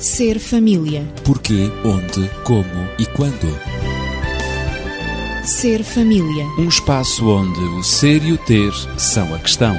Ser 0.00 0.38
família. 0.38 1.02
Porquê, 1.24 1.70
onde, 1.82 2.28
como 2.44 2.86
e 2.98 3.06
quando. 3.06 3.48
Ser 5.42 5.82
família. 5.82 6.44
Um 6.58 6.68
espaço 6.68 7.26
onde 7.26 7.58
o 7.60 7.82
ser 7.82 8.22
e 8.22 8.32
o 8.32 8.38
ter 8.38 8.72
são 8.98 9.34
a 9.34 9.38
questão. 9.38 9.74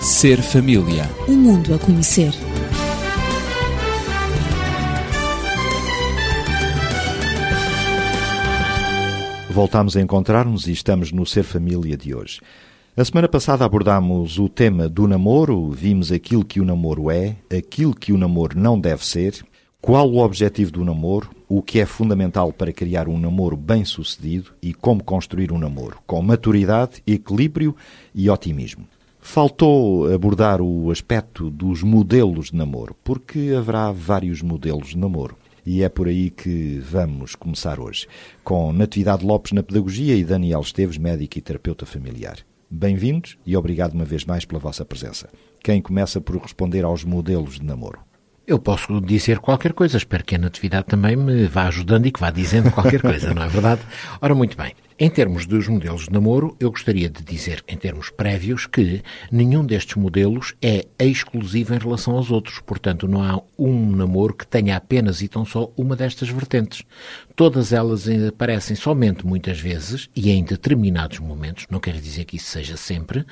Ser 0.00 0.42
família. 0.42 1.08
Um 1.28 1.36
mundo 1.36 1.74
a 1.74 1.78
conhecer. 1.78 2.32
Voltámos 9.50 9.96
a 9.96 10.02
encontrar-nos 10.02 10.66
e 10.66 10.72
estamos 10.72 11.12
no 11.12 11.24
Ser 11.24 11.44
Família 11.44 11.96
de 11.96 12.14
hoje. 12.14 12.40
A 12.98 13.04
semana 13.04 13.28
passada 13.28 13.62
abordámos 13.62 14.38
o 14.38 14.48
tema 14.48 14.88
do 14.88 15.06
namoro, 15.06 15.70
vimos 15.70 16.10
aquilo 16.10 16.42
que 16.42 16.60
o 16.60 16.64
namoro 16.64 17.10
é, 17.10 17.36
aquilo 17.54 17.94
que 17.94 18.10
o 18.10 18.16
namoro 18.16 18.58
não 18.58 18.80
deve 18.80 19.04
ser, 19.04 19.44
qual 19.82 20.10
o 20.10 20.16
objetivo 20.16 20.70
do 20.70 20.82
namoro, 20.82 21.28
o 21.46 21.60
que 21.60 21.78
é 21.78 21.84
fundamental 21.84 22.54
para 22.54 22.72
criar 22.72 23.06
um 23.06 23.20
namoro 23.20 23.54
bem-sucedido 23.54 24.52
e 24.62 24.72
como 24.72 25.04
construir 25.04 25.52
um 25.52 25.58
namoro, 25.58 25.98
com 26.06 26.22
maturidade, 26.22 27.02
equilíbrio 27.06 27.76
e 28.14 28.30
otimismo. 28.30 28.86
Faltou 29.20 30.10
abordar 30.10 30.62
o 30.62 30.90
aspecto 30.90 31.50
dos 31.50 31.82
modelos 31.82 32.46
de 32.46 32.56
namoro, 32.56 32.96
porque 33.04 33.52
haverá 33.54 33.92
vários 33.92 34.40
modelos 34.40 34.88
de 34.88 34.96
namoro. 34.96 35.36
E 35.66 35.82
é 35.82 35.90
por 35.90 36.08
aí 36.08 36.30
que 36.30 36.78
vamos 36.78 37.34
começar 37.34 37.78
hoje, 37.78 38.08
com 38.42 38.72
Natividade 38.72 39.22
Lopes 39.22 39.52
na 39.52 39.62
Pedagogia 39.62 40.16
e 40.16 40.24
Daniel 40.24 40.62
Esteves, 40.62 40.96
médico 40.96 41.36
e 41.36 41.42
terapeuta 41.42 41.84
familiar. 41.84 42.38
Bem-vindos 42.68 43.38
e 43.46 43.56
obrigado 43.56 43.94
uma 43.94 44.04
vez 44.04 44.24
mais 44.24 44.44
pela 44.44 44.58
vossa 44.58 44.84
presença. 44.84 45.28
Quem 45.62 45.80
começa 45.80 46.20
por 46.20 46.36
responder 46.36 46.84
aos 46.84 47.04
modelos 47.04 47.60
de 47.60 47.64
namoro? 47.64 48.00
Eu 48.44 48.58
posso 48.58 49.00
dizer 49.00 49.38
qualquer 49.38 49.72
coisa, 49.72 49.96
espero 49.96 50.24
que 50.24 50.34
a 50.34 50.38
Natividade 50.38 50.86
também 50.86 51.14
me 51.14 51.46
vá 51.46 51.68
ajudando 51.68 52.06
e 52.06 52.10
que 52.10 52.18
vá 52.18 52.30
dizendo 52.30 52.72
qualquer 52.72 53.00
coisa, 53.00 53.32
não 53.32 53.44
é 53.44 53.48
verdade? 53.48 53.82
Ora, 54.20 54.34
muito 54.34 54.56
bem. 54.56 54.74
Em 54.98 55.10
termos 55.10 55.44
dos 55.44 55.68
modelos 55.68 56.04
de 56.04 56.10
namoro, 56.10 56.56
eu 56.58 56.70
gostaria 56.70 57.10
de 57.10 57.22
dizer, 57.22 57.62
em 57.68 57.76
termos 57.76 58.08
prévios, 58.08 58.66
que 58.66 59.02
nenhum 59.30 59.62
destes 59.62 59.94
modelos 59.94 60.54
é 60.62 60.86
exclusivo 60.98 61.74
em 61.74 61.78
relação 61.78 62.16
aos 62.16 62.30
outros. 62.30 62.60
Portanto, 62.60 63.06
não 63.06 63.22
há 63.22 63.42
um 63.58 63.90
namoro 63.94 64.32
que 64.32 64.46
tenha 64.46 64.74
apenas 64.74 65.20
e 65.20 65.28
tão 65.28 65.44
só 65.44 65.70
uma 65.76 65.94
destas 65.94 66.30
vertentes. 66.30 66.82
Todas 67.34 67.74
elas 67.74 68.08
aparecem 68.26 68.74
somente 68.74 69.26
muitas 69.26 69.60
vezes 69.60 70.08
e 70.16 70.30
em 70.30 70.42
determinados 70.42 71.18
momentos, 71.18 71.66
não 71.68 71.78
quer 71.78 72.00
dizer 72.00 72.24
que 72.24 72.36
isso 72.36 72.46
seja 72.46 72.78
sempre, 72.78 73.26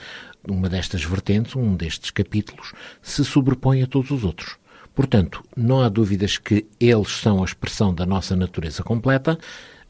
uma 0.46 0.68
destas 0.68 1.02
vertentes, 1.02 1.56
um 1.56 1.74
destes 1.74 2.10
capítulos, 2.10 2.74
se 3.00 3.24
sobrepõe 3.24 3.82
a 3.82 3.86
todos 3.86 4.10
os 4.10 4.22
outros. 4.22 4.58
Portanto, 4.94 5.42
não 5.56 5.80
há 5.80 5.88
dúvidas 5.88 6.36
que 6.36 6.66
eles 6.78 7.08
são 7.08 7.40
a 7.40 7.44
expressão 7.46 7.92
da 7.92 8.04
nossa 8.04 8.36
natureza 8.36 8.82
completa, 8.82 9.38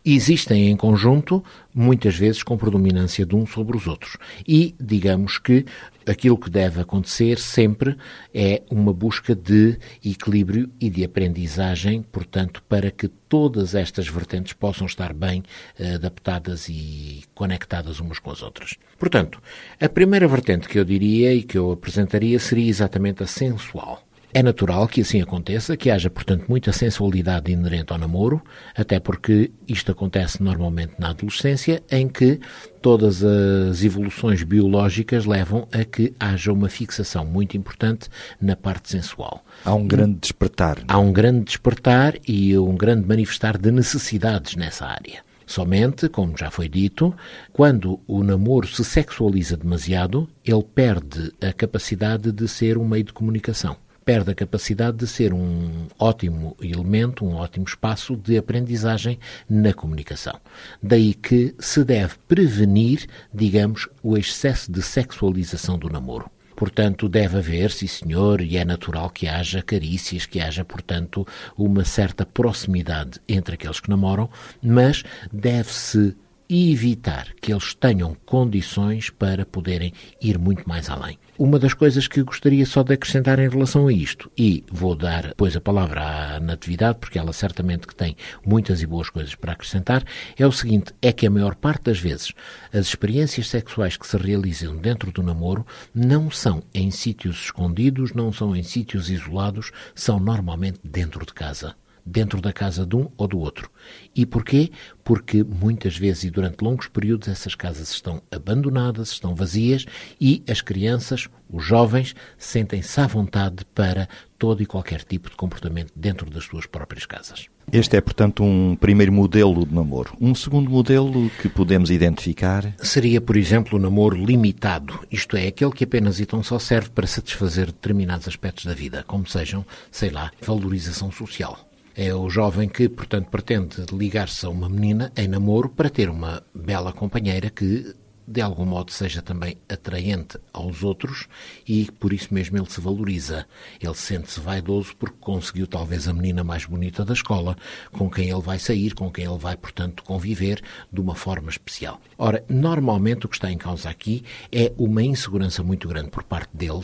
existem 0.05 0.69
em 0.69 0.77
conjunto, 0.77 1.43
muitas 1.75 2.17
vezes 2.17 2.43
com 2.43 2.57
predominância 2.57 3.25
de 3.25 3.35
um 3.35 3.47
sobre 3.47 3.77
os 3.77 3.87
outros. 3.87 4.17
E, 4.47 4.75
digamos 4.79 5.39
que 5.39 5.65
aquilo 6.07 6.37
que 6.37 6.51
deve 6.51 6.81
acontecer 6.81 7.39
sempre 7.39 7.97
é 8.33 8.63
uma 8.71 8.93
busca 8.93 9.35
de 9.35 9.79
equilíbrio 10.05 10.71
e 10.79 10.91
de 10.91 11.03
aprendizagem, 11.05 12.03
portanto, 12.03 12.63
para 12.69 12.91
que 12.91 13.09
todas 13.09 13.75
estas 13.75 14.07
vertentes 14.07 14.53
possam 14.53 14.87
estar 14.87 15.15
bem 15.15 15.43
eh, 15.79 15.95
adaptadas 15.95 16.69
e 16.69 17.23
conectadas 17.35 18.01
umas 18.01 18.19
com 18.19 18.31
as 18.31 18.43
outras. 18.43 18.75
Portanto, 18.99 19.41
a 19.81 19.89
primeira 19.89 20.29
vertente 20.29 20.69
que 20.69 20.79
eu 20.79 20.85
diria 20.85 21.33
e 21.35 21.43
que 21.43 21.57
eu 21.57 21.73
apresentaria 21.73 22.39
seria 22.39 22.69
exatamente 22.69 23.23
a 23.23 23.27
sensual. 23.27 24.03
É 24.37 24.43
natural 24.43 24.89
que 24.89 25.03
assim 25.03 25.23
aconteça, 25.23 25.77
que 25.77 25.89
haja, 25.89 26.11
portanto, 26.11 26.47
muita 26.49 26.73
sensualidade 26.73 27.53
inerente 27.53 27.93
ao 27.93 27.99
namoro, 28.01 28.43
até 28.75 28.99
porque 28.99 29.53
isto 29.69 29.93
acontece 29.93 30.43
normalmente 30.43 30.95
na 30.99 31.11
adolescência, 31.11 31.81
em 31.89 32.09
que 32.09 32.41
todas 32.83 33.23
as 33.23 33.85
evoluções 33.85 34.43
biológicas 34.43 35.25
levam 35.25 35.69
a 35.71 35.85
que 35.85 36.13
haja 36.19 36.53
uma 36.53 36.69
fixação 36.69 37.25
muito 37.25 37.57
importante 37.57 38.09
na 38.41 38.57
parte 38.57 38.91
sensual. 38.91 39.41
Há 39.65 39.73
um 39.73 39.87
grande 39.87 40.19
despertar. 40.19 40.83
Há 40.89 40.99
um 40.99 41.13
grande 41.13 41.45
despertar 41.45 42.17
e 42.27 42.59
um 42.59 42.77
grande 42.77 43.07
manifestar 43.07 43.57
de 43.57 43.71
necessidades 43.71 44.57
nessa 44.57 44.85
área. 44.85 45.23
Somente, 45.47 46.09
como 46.09 46.37
já 46.37 46.51
foi 46.51 46.69
dito, 46.69 47.15
quando 47.53 48.01
o 48.05 48.25
namoro 48.25 48.67
se 48.67 48.85
sexualiza 48.85 49.57
demasiado, 49.57 50.29
ele 50.45 50.65
perde 50.65 51.33
a 51.41 51.53
capacidade 51.53 52.33
de 52.33 52.49
ser 52.49 52.77
um 52.77 52.85
meio 52.85 53.05
de 53.05 53.13
comunicação 53.13 53.77
perde 54.05 54.31
a 54.31 54.35
capacidade 54.35 54.99
de 54.99 55.07
ser 55.07 55.33
um 55.33 55.87
ótimo 55.99 56.57
elemento, 56.61 57.25
um 57.25 57.35
ótimo 57.35 57.65
espaço 57.67 58.17
de 58.17 58.37
aprendizagem 58.37 59.19
na 59.49 59.73
comunicação. 59.73 60.39
Daí 60.83 61.15
que 61.15 61.55
se 61.59 61.85
deve 61.85 62.15
prevenir, 62.29 63.07
digamos, 63.33 63.89
o 64.03 64.17
excesso 64.17 64.71
de 64.71 64.83
sexualização 64.83 65.79
do 65.79 65.89
namoro. 65.89 66.31
Portanto, 66.57 67.09
deve 67.09 67.39
haver, 67.39 67.71
sim 67.73 67.87
senhor, 67.87 68.41
e 68.41 68.57
é 68.57 68.65
natural 68.65 69.11
que 69.11 69.27
haja 69.27 69.61
carícias, 69.61 70.25
que 70.25 70.41
haja, 70.41 70.65
portanto, 70.65 71.27
uma 71.57 71.85
certa 71.85 72.25
proximidade 72.25 73.21
entre 73.29 73.55
aqueles 73.55 73.81
que 73.81 73.91
namoram, 73.91 74.31
mas 74.63 75.03
deve-se 75.33 76.17
evitar 76.55 77.29
que 77.41 77.53
eles 77.53 77.75
tenham 77.75 78.17
condições 78.25 79.11
para 79.11 79.45
poderem 79.45 79.93
ir 80.21 80.39
muito 80.39 80.69
mais 80.69 80.89
além. 80.89 81.19
Uma 81.37 81.59
das 81.59 81.75
coisas 81.75 82.07
que 82.07 82.23
gostaria 82.23 82.65
só 82.65 82.85
de 82.85 82.95
acrescentar 82.95 83.41
em 83.41 83.49
relação 83.49 83.89
a 83.89 83.93
isto, 83.93 84.31
e 84.39 84.63
vou 84.71 84.95
dar 84.95 85.29
depois 85.29 85.57
a 85.57 85.61
palavra 85.61 86.37
à 86.37 86.41
Natividade, 86.41 86.99
porque 87.01 87.19
ela 87.19 87.33
certamente 87.33 87.89
que 87.89 87.95
tem 87.95 88.17
muitas 88.47 88.83
e 88.83 88.87
boas 88.87 89.11
coisas 89.11 89.35
para 89.35 89.53
acrescentar, 89.53 90.05
é 90.39 90.47
o 90.47 90.53
seguinte, 90.53 90.93
é 91.03 91.13
que 91.13 91.27
a 91.27 91.31
maior 91.31 91.57
parte 91.57 91.85
das 91.85 91.99
vezes 91.99 92.33
as 92.73 92.87
experiências 92.87 93.49
sexuais 93.49 93.97
que 93.97 94.07
se 94.07 94.17
realizam 94.17 94.77
dentro 94.77 95.11
do 95.11 95.25
namoro 95.25 95.67
não 95.93 96.31
são 96.31 96.63
em 96.73 96.91
sítios 96.93 97.47
escondidos, 97.47 98.13
não 98.13 98.33
são 98.33 98.55
em 98.55 98.63
sítios 98.63 99.11
isolados, 99.11 99.73
são 99.93 100.21
normalmente 100.21 100.79
dentro 100.85 101.27
de 101.27 101.33
casa 101.33 101.75
dentro 102.05 102.41
da 102.41 102.53
casa 102.53 102.85
de 102.85 102.97
um 102.97 103.09
ou 103.17 103.27
do 103.27 103.39
outro. 103.39 103.71
E 104.15 104.27
porquê? 104.27 104.71
Porque 105.03 105.43
muitas 105.43 105.97
vezes 105.97 106.25
e 106.25 106.31
durante 106.31 106.63
longos 106.63 106.89
períodos 106.89 107.29
essas 107.29 107.55
casas 107.55 107.91
estão 107.91 108.23
abandonadas, 108.31 109.11
estão 109.11 109.35
vazias 109.35 109.87
e 110.21 110.43
as 110.49 110.61
crianças, 110.61 111.29
os 111.51 111.65
jovens, 111.65 112.15
sentem-se 112.37 113.01
à 113.01 113.07
vontade 113.07 113.65
para 113.75 114.09
todo 114.39 114.63
e 114.63 114.67
qualquer 114.67 115.03
tipo 115.03 115.31
de 115.31 115.37
comportamento 115.37 115.93
dentro 115.97 116.29
das 116.29 116.45
suas 116.45 116.67
próprias 116.67 117.07
casas. 117.07 117.47
Este 117.73 117.97
é, 117.97 118.01
portanto, 118.01 118.43
um 118.45 118.77
primeiro 118.77 119.11
modelo 119.11 119.65
de 119.65 119.75
namoro. 119.75 120.15
Um 120.21 120.35
segundo 120.35 120.69
modelo 120.69 121.31
que 121.41 121.49
podemos 121.49 121.91
identificar? 121.91 122.75
Seria, 122.79 123.21
por 123.21 123.37
exemplo, 123.37 123.79
o 123.79 123.83
namoro 123.83 124.23
limitado, 124.23 125.01
isto 125.11 125.37
é, 125.37 125.47
aquele 125.47 125.73
que 125.73 125.85
apenas 125.85 126.21
e 126.21 126.27
tão 126.27 126.43
só 126.43 126.59
serve 126.59 126.91
para 126.91 127.07
satisfazer 127.07 127.67
determinados 127.67 128.29
aspectos 128.29 128.67
da 128.67 128.75
vida, 128.75 129.03
como 129.07 129.27
sejam, 129.27 129.65
sei 129.91 130.11
lá, 130.11 130.31
valorização 130.43 131.11
social 131.11 131.59
é 131.95 132.15
o 132.15 132.29
jovem 132.29 132.69
que, 132.69 132.89
portanto, 132.89 133.29
pretende 133.29 133.87
ligar-se 133.93 134.45
a 134.45 134.49
uma 134.49 134.69
menina 134.69 135.13
em 135.17 135.29
namoro 135.29 135.69
para 135.69 135.89
ter 135.89 136.11
uma 136.11 136.43
bela 136.53 136.93
companheira 136.93 137.49
que, 137.51 137.95
de 138.27 138.41
algum 138.41 138.65
modo, 138.65 138.91
seja 138.91 139.23
também 139.23 139.57
atraente 139.69 140.39
aos 140.53 140.83
outros 140.83 141.29
e 141.69 141.91
por 141.93 142.13
isso 142.13 142.33
mesmo 142.35 142.59
ele 142.59 142.71
se 142.71 142.81
valoriza. 142.81 143.47
Ele 143.81 143.95
sente-se 143.95 144.41
vaidoso 144.41 144.97
porque 144.97 145.17
conseguiu 145.21 145.67
talvez 145.67 146.09
a 146.09 146.13
menina 146.13 146.43
mais 146.43 146.65
bonita 146.65 147.05
da 147.05 147.13
escola, 147.13 147.57
com 147.93 148.11
quem 148.11 148.29
ele 148.29 148.43
vai 148.43 148.59
sair, 148.59 148.95
com 148.95 149.11
quem 149.11 149.25
ele 149.25 149.39
vai, 149.39 149.57
portanto, 149.57 150.03
conviver 150.03 150.63
de 150.93 151.01
uma 151.01 151.15
forma 151.15 151.51
especial. 151.51 152.01
Ora, 152.19 152.45
normalmente 152.49 153.27
o 153.27 153.29
que 153.29 153.37
está 153.37 153.53
em 153.53 153.59
causa 153.59 153.89
aqui 153.89 154.25
é 154.51 154.73
uma 154.77 155.03
insegurança 155.03 155.63
muito 155.63 155.87
grande 155.87 156.11
por 156.11 156.25
parte 156.25 156.57
dele 156.57 156.83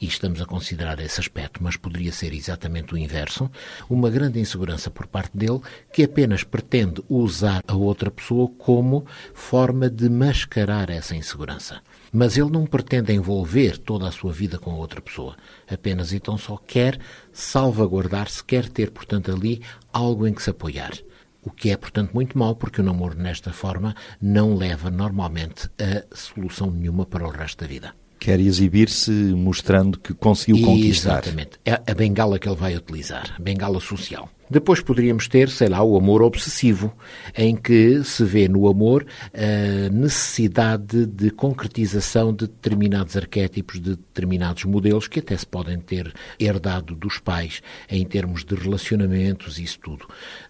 e 0.00 0.06
estamos 0.06 0.40
a 0.40 0.46
considerar 0.46 0.98
esse 1.00 1.20
aspecto, 1.20 1.62
mas 1.62 1.76
poderia 1.76 2.12
ser 2.12 2.32
exatamente 2.32 2.94
o 2.94 2.98
inverso, 2.98 3.50
uma 3.88 4.10
grande 4.10 4.40
insegurança 4.40 4.90
por 4.90 5.06
parte 5.06 5.36
dele 5.36 5.60
que 5.92 6.02
apenas 6.02 6.44
pretende 6.44 7.02
usar 7.08 7.62
a 7.66 7.74
outra 7.74 8.10
pessoa 8.10 8.48
como 8.58 9.06
forma 9.32 9.88
de 9.88 10.08
mascarar 10.08 10.90
essa 10.90 11.14
insegurança. 11.14 11.80
Mas 12.12 12.36
ele 12.36 12.50
não 12.50 12.66
pretende 12.66 13.12
envolver 13.12 13.78
toda 13.78 14.08
a 14.08 14.12
sua 14.12 14.32
vida 14.32 14.58
com 14.58 14.70
a 14.70 14.76
outra 14.76 15.00
pessoa, 15.00 15.36
apenas 15.68 16.12
então 16.12 16.36
só 16.36 16.56
quer 16.56 16.98
salvaguardar-se, 17.32 18.44
quer 18.44 18.68
ter, 18.68 18.90
portanto, 18.90 19.32
ali 19.32 19.62
algo 19.92 20.26
em 20.26 20.34
que 20.34 20.42
se 20.42 20.50
apoiar. 20.50 20.92
O 21.42 21.50
que 21.50 21.70
é, 21.70 21.76
portanto, 21.76 22.12
muito 22.14 22.38
mau, 22.38 22.56
porque 22.56 22.80
o 22.80 22.84
namoro 22.84 23.18
nesta 23.18 23.52
forma 23.52 23.94
não 24.20 24.56
leva 24.56 24.90
normalmente 24.90 25.68
a 25.78 26.14
solução 26.14 26.70
nenhuma 26.70 27.04
para 27.04 27.26
o 27.26 27.30
resto 27.30 27.60
da 27.60 27.66
vida 27.66 28.03
quer 28.24 28.40
exibir-se 28.40 29.10
mostrando 29.10 29.98
que 29.98 30.14
conseguiu 30.14 30.64
conquistar. 30.64 31.22
Exatamente. 31.24 31.58
É 31.62 31.74
a 31.74 31.94
bengala 31.94 32.38
que 32.38 32.48
ele 32.48 32.56
vai 32.56 32.74
utilizar, 32.74 33.34
a 33.38 33.42
bengala 33.42 33.78
social. 33.80 34.30
Depois 34.50 34.80
poderíamos 34.80 35.26
ter, 35.26 35.48
sei 35.48 35.68
lá, 35.68 35.82
o 35.82 35.96
amor 35.96 36.22
obsessivo, 36.22 36.94
em 37.36 37.56
que 37.56 38.04
se 38.04 38.24
vê 38.24 38.46
no 38.46 38.68
amor 38.68 39.06
a 39.32 39.88
necessidade 39.90 41.06
de 41.06 41.30
concretização 41.30 42.32
de 42.32 42.46
determinados 42.46 43.16
arquétipos, 43.16 43.80
de 43.80 43.96
determinados 43.96 44.64
modelos 44.64 45.08
que 45.08 45.20
até 45.20 45.36
se 45.36 45.46
podem 45.46 45.78
ter 45.78 46.12
herdado 46.38 46.94
dos 46.94 47.18
pais 47.18 47.62
em 47.88 48.04
termos 48.04 48.44
de 48.44 48.54
relacionamentos 48.54 49.58
isso 49.58 49.78
tudo. 49.80 50.06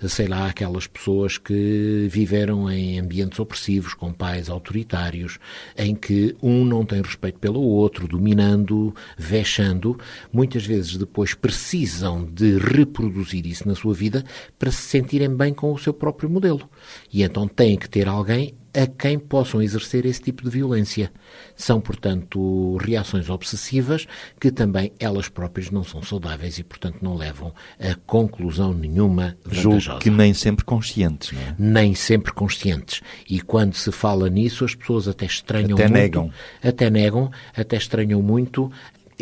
Sei 0.08 0.26
lá, 0.26 0.48
aquelas 0.48 0.86
pessoas 0.86 1.38
que 1.38 2.08
viveram 2.10 2.70
em 2.70 2.98
ambientes 2.98 3.38
opressivos, 3.38 3.94
com 3.94 4.12
pais 4.12 4.48
autoritários, 4.48 5.38
em 5.76 5.94
que 5.94 6.34
um 6.42 6.64
não 6.64 6.84
tem 6.84 7.00
respeito 7.00 7.38
pelo 7.38 7.60
outro, 7.60 8.08
dominando, 8.08 8.94
vexando, 9.16 9.98
muitas 10.32 10.66
vezes 10.66 10.96
depois 10.96 11.34
precisam 11.34 12.24
de 12.24 12.58
reproduzir 12.58 13.46
isso 13.46 13.66
na 13.68 13.74
sua 13.74 13.83
vida 13.92 14.24
para 14.58 14.70
se 14.70 14.82
sentirem 14.82 15.34
bem 15.34 15.52
com 15.52 15.72
o 15.72 15.78
seu 15.78 15.92
próprio 15.92 16.30
modelo. 16.30 16.68
E 17.12 17.22
então 17.22 17.48
têm 17.48 17.76
que 17.76 17.88
ter 17.88 18.08
alguém 18.08 18.54
a 18.74 18.86
quem 18.86 19.18
possam 19.18 19.62
exercer 19.62 20.04
esse 20.04 20.20
tipo 20.20 20.42
de 20.42 20.50
violência. 20.50 21.12
São, 21.54 21.80
portanto, 21.80 22.76
reações 22.78 23.30
obsessivas 23.30 24.06
que 24.40 24.50
também 24.50 24.92
elas 24.98 25.28
próprias 25.28 25.70
não 25.70 25.84
são 25.84 26.02
saudáveis 26.02 26.58
e, 26.58 26.64
portanto, 26.64 26.98
não 27.00 27.14
levam 27.14 27.54
a 27.78 27.94
conclusão 28.06 28.74
nenhuma 28.74 29.36
vantajosa. 29.44 29.78
Julgo 29.78 30.00
que 30.00 30.10
nem 30.10 30.34
sempre 30.34 30.64
conscientes, 30.64 31.30
não 31.32 31.40
é? 31.40 31.54
Nem 31.56 31.94
sempre 31.94 32.32
conscientes. 32.32 33.00
E 33.30 33.40
quando 33.40 33.74
se 33.74 33.92
fala 33.92 34.28
nisso, 34.28 34.64
as 34.64 34.74
pessoas 34.74 35.06
até 35.06 35.24
estranham 35.24 35.74
até 35.74 35.84
muito. 35.84 35.92
Negam. 35.92 36.32
Até 36.62 36.90
negam. 36.90 37.30
Até 37.56 37.76
estranham 37.76 38.20
muito 38.20 38.72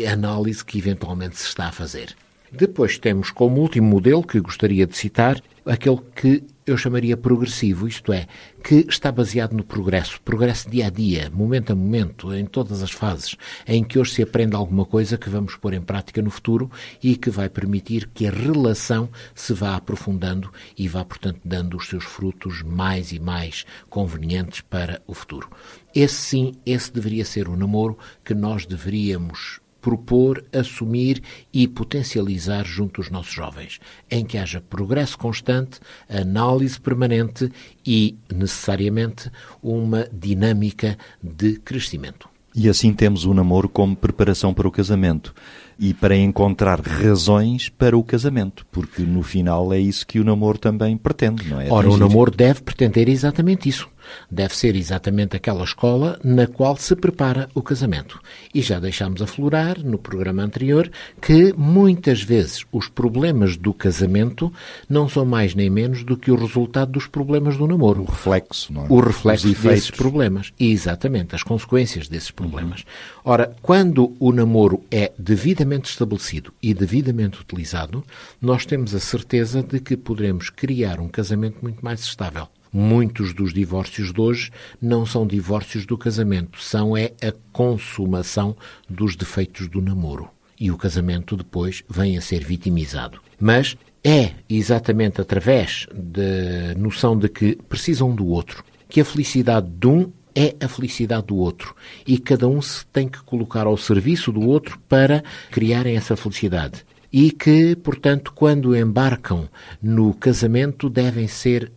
a 0.05 0.11
análise 0.11 0.65
que 0.65 0.79
eventualmente 0.79 1.37
se 1.37 1.45
está 1.45 1.67
a 1.67 1.71
fazer. 1.71 2.15
Depois 2.55 2.99
temos 2.99 3.31
como 3.31 3.61
último 3.61 3.87
modelo 3.87 4.21
que 4.21 4.39
gostaria 4.39 4.85
de 4.85 4.95
citar 4.95 5.41
aquele 5.65 5.99
que 6.15 6.43
eu 6.67 6.77
chamaria 6.77 7.17
progressivo, 7.17 7.87
isto 7.87 8.13
é, 8.13 8.27
que 8.63 8.85
está 8.87 9.11
baseado 9.11 9.53
no 9.53 9.63
progresso, 9.63 10.21
progresso 10.21 10.69
dia 10.69 10.85
a 10.85 10.89
dia, 10.91 11.31
momento 11.33 11.73
a 11.73 11.75
momento, 11.75 12.31
em 12.31 12.45
todas 12.45 12.83
as 12.83 12.91
fases, 12.91 13.35
em 13.65 13.83
que 13.83 13.97
hoje 13.97 14.11
se 14.11 14.21
aprende 14.21 14.55
alguma 14.55 14.85
coisa 14.85 15.17
que 15.17 15.31
vamos 15.31 15.55
pôr 15.55 15.73
em 15.73 15.81
prática 15.81 16.21
no 16.21 16.29
futuro 16.29 16.69
e 17.01 17.15
que 17.15 17.31
vai 17.31 17.49
permitir 17.49 18.07
que 18.13 18.27
a 18.27 18.31
relação 18.31 19.09
se 19.33 19.51
vá 19.51 19.75
aprofundando 19.75 20.53
e 20.77 20.87
vá, 20.87 21.03
portanto, 21.03 21.41
dando 21.43 21.75
os 21.75 21.87
seus 21.87 22.03
frutos 22.03 22.61
mais 22.61 23.11
e 23.11 23.19
mais 23.19 23.65
convenientes 23.89 24.61
para 24.61 25.01
o 25.07 25.15
futuro. 25.15 25.49
Esse 25.93 26.15
sim, 26.15 26.51
esse 26.65 26.93
deveria 26.93 27.25
ser 27.25 27.49
o 27.49 27.57
namoro 27.57 27.97
que 28.23 28.35
nós 28.35 28.65
deveríamos 28.67 29.62
propor, 29.83 30.45
assumir 30.53 31.21
e 31.51 31.67
potencializar 31.67 32.65
junto 32.65 33.01
dos 33.01 33.11
nossos 33.11 33.33
jovens, 33.33 33.81
em 34.09 34.25
que 34.25 34.37
haja 34.37 34.61
progresso 34.61 35.17
constante, 35.17 35.79
análise 36.09 36.79
permanente 36.79 37.51
e, 37.85 38.15
necessariamente, 38.33 39.29
uma 39.61 40.07
dinâmica 40.11 40.97
de 41.21 41.59
crescimento. 41.59 42.29
E 42.55 42.69
assim 42.69 42.93
temos 42.93 43.25
o 43.25 43.33
namoro 43.33 43.67
como 43.67 43.95
preparação 43.95 44.53
para 44.53 44.67
o 44.67 44.71
casamento 44.71 45.33
e 45.77 45.93
para 45.93 46.15
encontrar 46.15 46.79
razões 46.79 47.67
para 47.67 47.97
o 47.97 48.03
casamento, 48.03 48.65
porque 48.71 49.01
no 49.01 49.23
final 49.23 49.73
é 49.73 49.79
isso 49.79 50.05
que 50.05 50.19
o 50.19 50.23
namoro 50.23 50.59
também 50.59 50.95
pretende, 50.95 51.49
não 51.49 51.59
é? 51.59 51.69
Ora, 51.69 51.89
o 51.89 51.97
namoro 51.97 52.31
deve 52.31 52.61
pretender 52.61 53.09
exatamente 53.09 53.67
isso. 53.67 53.89
Deve 54.29 54.55
ser 54.55 54.75
exatamente 54.75 55.35
aquela 55.35 55.63
escola 55.63 56.19
na 56.23 56.47
qual 56.47 56.75
se 56.77 56.95
prepara 56.95 57.49
o 57.53 57.61
casamento. 57.61 58.19
E 58.53 58.61
já 58.61 58.79
deixámos 58.79 59.21
aflorar 59.21 59.79
no 59.79 59.97
programa 59.97 60.43
anterior 60.43 60.91
que 61.21 61.53
muitas 61.57 62.21
vezes 62.21 62.65
os 62.71 62.87
problemas 62.87 63.57
do 63.57 63.73
casamento 63.73 64.51
não 64.89 65.07
são 65.07 65.25
mais 65.25 65.55
nem 65.55 65.69
menos 65.69 66.03
do 66.03 66.17
que 66.17 66.31
o 66.31 66.35
resultado 66.35 66.91
dos 66.91 67.07
problemas 67.07 67.57
do 67.57 67.67
namoro. 67.67 68.01
O 68.01 68.05
reflexo, 68.05 68.73
não 68.73 68.85
é? 68.85 68.87
O 68.89 68.99
reflexo 68.99 69.53
desses 69.53 69.91
problemas. 69.91 70.51
E, 70.59 70.71
exatamente, 70.71 71.35
as 71.35 71.43
consequências 71.43 72.07
desses 72.07 72.31
problemas. 72.31 72.83
Ora, 73.23 73.55
quando 73.61 74.15
o 74.19 74.31
namoro 74.31 74.83
é 74.91 75.11
devidamente 75.17 75.89
estabelecido 75.89 76.53
e 76.61 76.73
devidamente 76.73 77.39
utilizado, 77.39 78.03
nós 78.41 78.65
temos 78.65 78.93
a 78.93 78.99
certeza 78.99 79.63
de 79.63 79.79
que 79.79 79.95
poderemos 79.95 80.49
criar 80.49 80.99
um 80.99 81.07
casamento 81.07 81.59
muito 81.61 81.83
mais 81.83 82.01
estável. 82.01 82.47
Muitos 82.75 83.35
dos 83.35 83.53
divórcios 83.53 84.11
de 84.11 84.19
hoje 84.19 84.49
não 84.81 85.05
são 85.05 85.27
divórcios 85.27 85.85
do 85.85 85.95
casamento, 85.95 86.59
são 86.59 86.97
é 86.97 87.13
a 87.21 87.31
consumação 87.51 88.57
dos 88.89 89.15
defeitos 89.15 89.67
do 89.67 89.79
namoro. 89.79 90.27
E 90.59 90.71
o 90.71 90.77
casamento 90.77 91.37
depois 91.37 91.83
vem 91.87 92.17
a 92.17 92.21
ser 92.21 92.43
vitimizado. 92.43 93.21
Mas 93.39 93.77
é 94.03 94.31
exatamente 94.49 95.21
através 95.21 95.85
da 95.93 96.73
noção 96.75 97.15
de 97.15 97.29
que 97.29 97.55
precisam 97.69 98.15
do 98.15 98.25
outro, 98.25 98.63
que 98.89 98.99
a 99.01 99.05
felicidade 99.05 99.69
de 99.69 99.87
um 99.87 100.11
é 100.35 100.55
a 100.59 100.67
felicidade 100.67 101.27
do 101.27 101.35
outro 101.35 101.75
e 102.07 102.17
cada 102.17 102.47
um 102.47 102.59
se 102.59 102.85
tem 102.87 103.07
que 103.07 103.21
colocar 103.21 103.67
ao 103.67 103.77
serviço 103.77 104.31
do 104.31 104.41
outro 104.41 104.79
para 104.89 105.23
criarem 105.51 105.95
essa 105.95 106.15
felicidade. 106.15 106.83
E 107.11 107.29
que, 107.29 107.75
portanto, 107.75 108.33
quando 108.33 108.75
embarcam 108.75 109.47
no 109.79 110.11
casamento, 110.15 110.89
devem 110.89 111.27
ser 111.27 111.71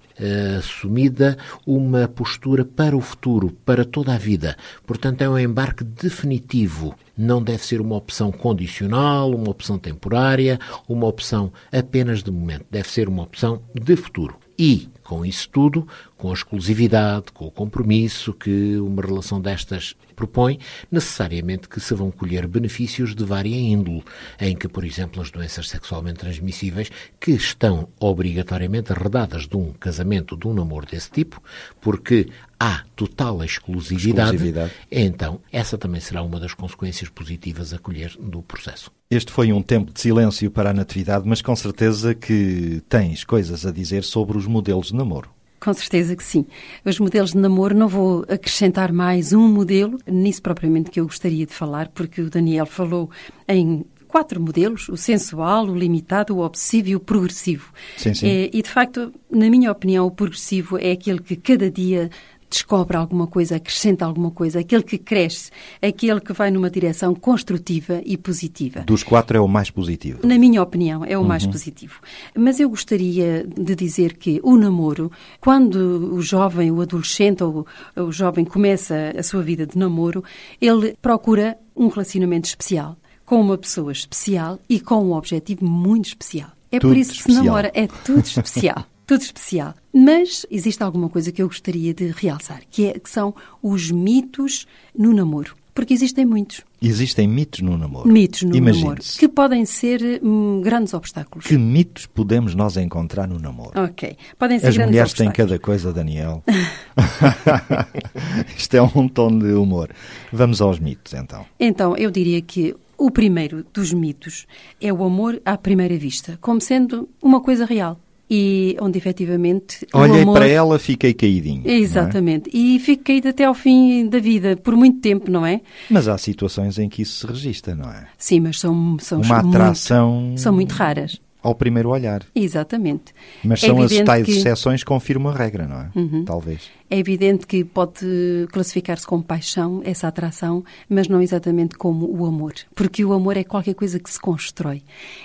assumida 0.58 1.36
uma 1.66 2.08
postura 2.08 2.64
para 2.64 2.96
o 2.96 3.00
futuro, 3.00 3.50
para 3.64 3.84
toda 3.84 4.14
a 4.14 4.18
vida. 4.18 4.56
Portanto, 4.86 5.22
é 5.22 5.28
um 5.28 5.38
embarque 5.38 5.84
definitivo. 5.84 6.94
Não 7.16 7.42
deve 7.42 7.64
ser 7.64 7.80
uma 7.80 7.96
opção 7.96 8.30
condicional, 8.30 9.30
uma 9.30 9.50
opção 9.50 9.78
temporária, 9.78 10.58
uma 10.88 11.06
opção 11.06 11.52
apenas 11.72 12.22
de 12.22 12.30
momento. 12.30 12.66
Deve 12.70 12.88
ser 12.88 13.08
uma 13.08 13.22
opção 13.22 13.62
de 13.74 13.96
futuro. 13.96 14.36
E, 14.58 14.88
com 15.06 15.24
isso 15.24 15.48
tudo, 15.48 15.86
com 16.16 16.30
a 16.30 16.34
exclusividade, 16.34 17.30
com 17.32 17.46
o 17.46 17.50
compromisso 17.50 18.32
que 18.32 18.76
uma 18.78 19.02
relação 19.02 19.40
destas 19.40 19.94
propõe, 20.16 20.58
necessariamente 20.90 21.68
que 21.68 21.78
se 21.78 21.94
vão 21.94 22.10
colher 22.10 22.46
benefícios 22.48 23.14
de 23.14 23.22
vária 23.22 23.54
índole, 23.54 24.02
em 24.40 24.56
que, 24.56 24.66
por 24.66 24.82
exemplo, 24.82 25.20
as 25.22 25.30
doenças 25.30 25.68
sexualmente 25.68 26.18
transmissíveis, 26.18 26.90
que 27.20 27.32
estão 27.32 27.88
obrigatoriamente 28.00 28.92
arredadas 28.92 29.46
de 29.46 29.56
um 29.56 29.72
casamento, 29.72 30.36
de 30.36 30.48
um 30.48 30.54
namoro 30.54 30.86
desse 30.86 31.10
tipo, 31.10 31.40
porque 31.80 32.28
há 32.58 32.82
total 32.96 33.44
exclusividade, 33.44 34.36
Exclusividade. 34.36 34.72
então 34.90 35.40
essa 35.52 35.76
também 35.76 36.00
será 36.00 36.22
uma 36.22 36.40
das 36.40 36.54
consequências 36.54 37.10
positivas 37.10 37.74
a 37.74 37.78
colher 37.78 38.16
do 38.18 38.42
processo. 38.42 38.90
Este 39.08 39.30
foi 39.30 39.52
um 39.52 39.62
tempo 39.62 39.92
de 39.92 40.00
silêncio 40.00 40.50
para 40.50 40.70
a 40.70 40.74
Natividade, 40.74 41.28
mas 41.28 41.40
com 41.40 41.54
certeza 41.54 42.12
que 42.12 42.82
tens 42.88 43.22
coisas 43.22 43.64
a 43.64 43.70
dizer 43.70 44.02
sobre 44.02 44.36
os 44.36 44.46
modelos 44.46 44.90
de 44.96 45.04
namoro. 45.04 45.30
Com 45.60 45.72
certeza 45.72 46.14
que 46.14 46.22
sim. 46.22 46.46
Os 46.84 46.98
modelos 46.98 47.32
de 47.32 47.38
namoro, 47.38 47.74
não 47.74 47.88
vou 47.88 48.24
acrescentar 48.28 48.92
mais 48.92 49.32
um 49.32 49.48
modelo, 49.48 49.98
nisso 50.06 50.42
propriamente 50.42 50.90
que 50.90 51.00
eu 51.00 51.06
gostaria 51.06 51.46
de 51.46 51.52
falar, 51.52 51.88
porque 51.88 52.20
o 52.20 52.30
Daniel 52.30 52.66
falou 52.66 53.10
em 53.48 53.84
quatro 54.06 54.40
modelos: 54.40 54.88
o 54.88 54.96
sensual, 54.96 55.66
o 55.66 55.76
limitado, 55.76 56.36
o 56.36 56.40
obsessivo 56.40 56.88
e 56.88 56.96
o 56.96 57.00
progressivo. 57.00 57.72
Sim, 57.96 58.14
sim. 58.14 58.28
É, 58.28 58.50
e 58.52 58.62
de 58.62 58.68
facto, 58.68 59.12
na 59.30 59.50
minha 59.50 59.70
opinião, 59.70 60.06
o 60.06 60.10
progressivo 60.10 60.78
é 60.78 60.92
aquele 60.92 61.20
que 61.20 61.36
cada 61.36 61.70
dia 61.70 62.10
descobre 62.48 62.96
alguma 62.96 63.26
coisa, 63.26 63.56
acrescenta 63.56 64.04
alguma 64.04 64.30
coisa, 64.30 64.60
aquele 64.60 64.82
que 64.82 64.98
cresce, 64.98 65.50
aquele 65.82 66.20
que 66.20 66.32
vai 66.32 66.50
numa 66.50 66.70
direção 66.70 67.14
construtiva 67.14 68.00
e 68.04 68.16
positiva. 68.16 68.80
Dos 68.80 69.02
quatro 69.02 69.36
é 69.36 69.40
o 69.40 69.48
mais 69.48 69.70
positivo. 69.70 70.26
Na 70.26 70.38
minha 70.38 70.62
opinião, 70.62 71.04
é 71.04 71.18
o 71.18 71.24
mais 71.24 71.46
positivo. 71.46 72.00
Mas 72.34 72.60
eu 72.60 72.68
gostaria 72.68 73.46
de 73.46 73.74
dizer 73.74 74.14
que 74.16 74.40
o 74.42 74.56
namoro, 74.56 75.10
quando 75.40 76.14
o 76.14 76.22
jovem, 76.22 76.70
o 76.70 76.80
adolescente 76.80 77.42
ou 77.42 77.66
o 77.96 78.12
jovem 78.12 78.44
começa 78.44 79.12
a 79.16 79.22
sua 79.22 79.42
vida 79.42 79.66
de 79.66 79.76
namoro, 79.78 80.22
ele 80.60 80.96
procura 81.00 81.56
um 81.74 81.88
relacionamento 81.88 82.48
especial, 82.48 82.96
com 83.24 83.40
uma 83.40 83.58
pessoa 83.58 83.92
especial 83.92 84.58
e 84.68 84.80
com 84.80 85.04
um 85.04 85.12
objetivo 85.12 85.64
muito 85.64 86.06
especial. 86.06 86.50
É 86.70 86.78
Tudo 86.78 86.90
por 86.90 86.96
isso 86.96 87.10
que 87.12 87.18
especial. 87.18 87.42
se 87.42 87.46
namora, 87.46 87.72
é 87.74 87.86
tudo 87.86 88.24
especial. 88.24 88.84
Tudo 89.06 89.22
especial. 89.22 89.74
Mas 89.94 90.44
existe 90.50 90.82
alguma 90.82 91.08
coisa 91.08 91.30
que 91.30 91.42
eu 91.42 91.46
gostaria 91.46 91.94
de 91.94 92.08
realçar, 92.08 92.62
que, 92.70 92.86
é, 92.86 92.98
que 92.98 93.08
são 93.08 93.34
os 93.62 93.90
mitos 93.90 94.66
no 94.96 95.12
namoro. 95.12 95.54
Porque 95.74 95.92
existem 95.92 96.24
muitos 96.24 96.62
Existem 96.80 97.28
mitos 97.28 97.60
no 97.60 97.76
namoro. 97.76 98.08
mitos 98.08 98.42
no 98.42 98.58
namoro 98.58 99.02
que 99.18 99.28
podem 99.28 99.66
ser 99.66 100.20
hum, 100.22 100.62
grandes 100.62 100.94
obstáculos. 100.94 101.46
Que 101.46 101.58
mitos 101.58 102.06
podemos 102.06 102.54
nós 102.54 102.78
encontrar 102.78 103.28
no 103.28 103.38
namoro? 103.38 103.78
Ok. 103.78 104.16
Podem 104.38 104.58
ser 104.58 104.68
As 104.68 104.76
grandes 104.76 104.92
mulheres 104.92 105.12
têm 105.12 105.30
cada 105.30 105.58
coisa, 105.58 105.92
Daniel. 105.92 106.42
Isto 108.56 108.74
é 108.74 108.82
um 108.82 109.06
tom 109.06 109.38
de 109.38 109.52
humor. 109.52 109.90
Vamos 110.32 110.62
aos 110.62 110.78
mitos, 110.78 111.12
então. 111.12 111.44
Então, 111.60 111.94
eu 111.96 112.10
diria 112.10 112.40
que 112.40 112.74
o 112.96 113.10
primeiro 113.10 113.64
dos 113.72 113.92
mitos 113.92 114.46
é 114.80 114.90
o 114.92 115.04
amor 115.04 115.40
à 115.44 115.58
primeira 115.58 115.96
vista, 115.98 116.38
como 116.40 116.60
sendo 116.60 117.06
uma 117.22 117.40
coisa 117.40 117.66
real. 117.66 118.00
E 118.28 118.76
onde 118.80 118.98
efetivamente 118.98 119.86
Olhei 119.94 120.22
amor... 120.22 120.34
para 120.34 120.48
ela, 120.48 120.78
fiquei 120.80 121.14
caidinho. 121.14 121.62
é? 121.64 121.72
Exatamente. 121.74 122.50
E 122.52 122.78
fico 122.80 123.04
caído 123.04 123.28
até 123.28 123.44
ao 123.44 123.54
fim 123.54 124.08
da 124.08 124.18
vida, 124.18 124.56
por 124.56 124.74
muito 124.76 124.98
tempo, 125.00 125.30
não 125.30 125.46
é? 125.46 125.60
Mas 125.88 126.08
há 126.08 126.18
situações 126.18 126.76
em 126.78 126.88
que 126.88 127.02
isso 127.02 127.20
se 127.20 127.26
registra, 127.32 127.74
não 127.74 127.88
é? 127.88 128.06
Sim, 128.18 128.40
mas 128.40 128.58
são, 128.58 128.96
são 128.98 129.20
Uma 129.20 129.42
muito- 129.42 129.56
atração. 129.56 130.34
são 130.36 130.52
muito 130.52 130.72
raras. 130.72 131.20
Ao 131.46 131.54
primeiro 131.54 131.88
olhar. 131.90 132.22
Exatamente. 132.34 133.12
Mas 133.44 133.62
É 133.62 133.66
são 133.68 133.78
as 133.78 133.84
evidente 133.86 134.06
tais 134.06 134.24
que- 134.26 134.32
Uhum. 134.32 134.38
exceções 134.38 134.80
que 134.82 134.86
confirmam 134.88 135.32
a 135.32 135.36
regra, 135.36 135.66
não 135.66 135.80
é? 135.80 135.90
Talvez. 136.24 136.70
É 136.88 136.96
evidente 136.98 137.48
que 137.48 137.64
pode 137.64 138.46
classificar-se 138.52 139.04
como 139.04 139.20
paixão, 139.20 139.82
essa 139.84 140.06
atração, 140.06 140.62
mas 140.88 141.08
não 141.08 141.20
exatamente 141.20 141.74
como 141.76 142.06
o 142.08 142.24
amor. 142.24 142.52
Porque 142.76 143.04
o 143.04 143.12
amor 143.12 143.36
é 143.36 143.42
qualquer 143.42 143.74
coisa 143.74 143.98
que 143.98 144.08
se 144.08 144.20
constrói. 144.20 144.82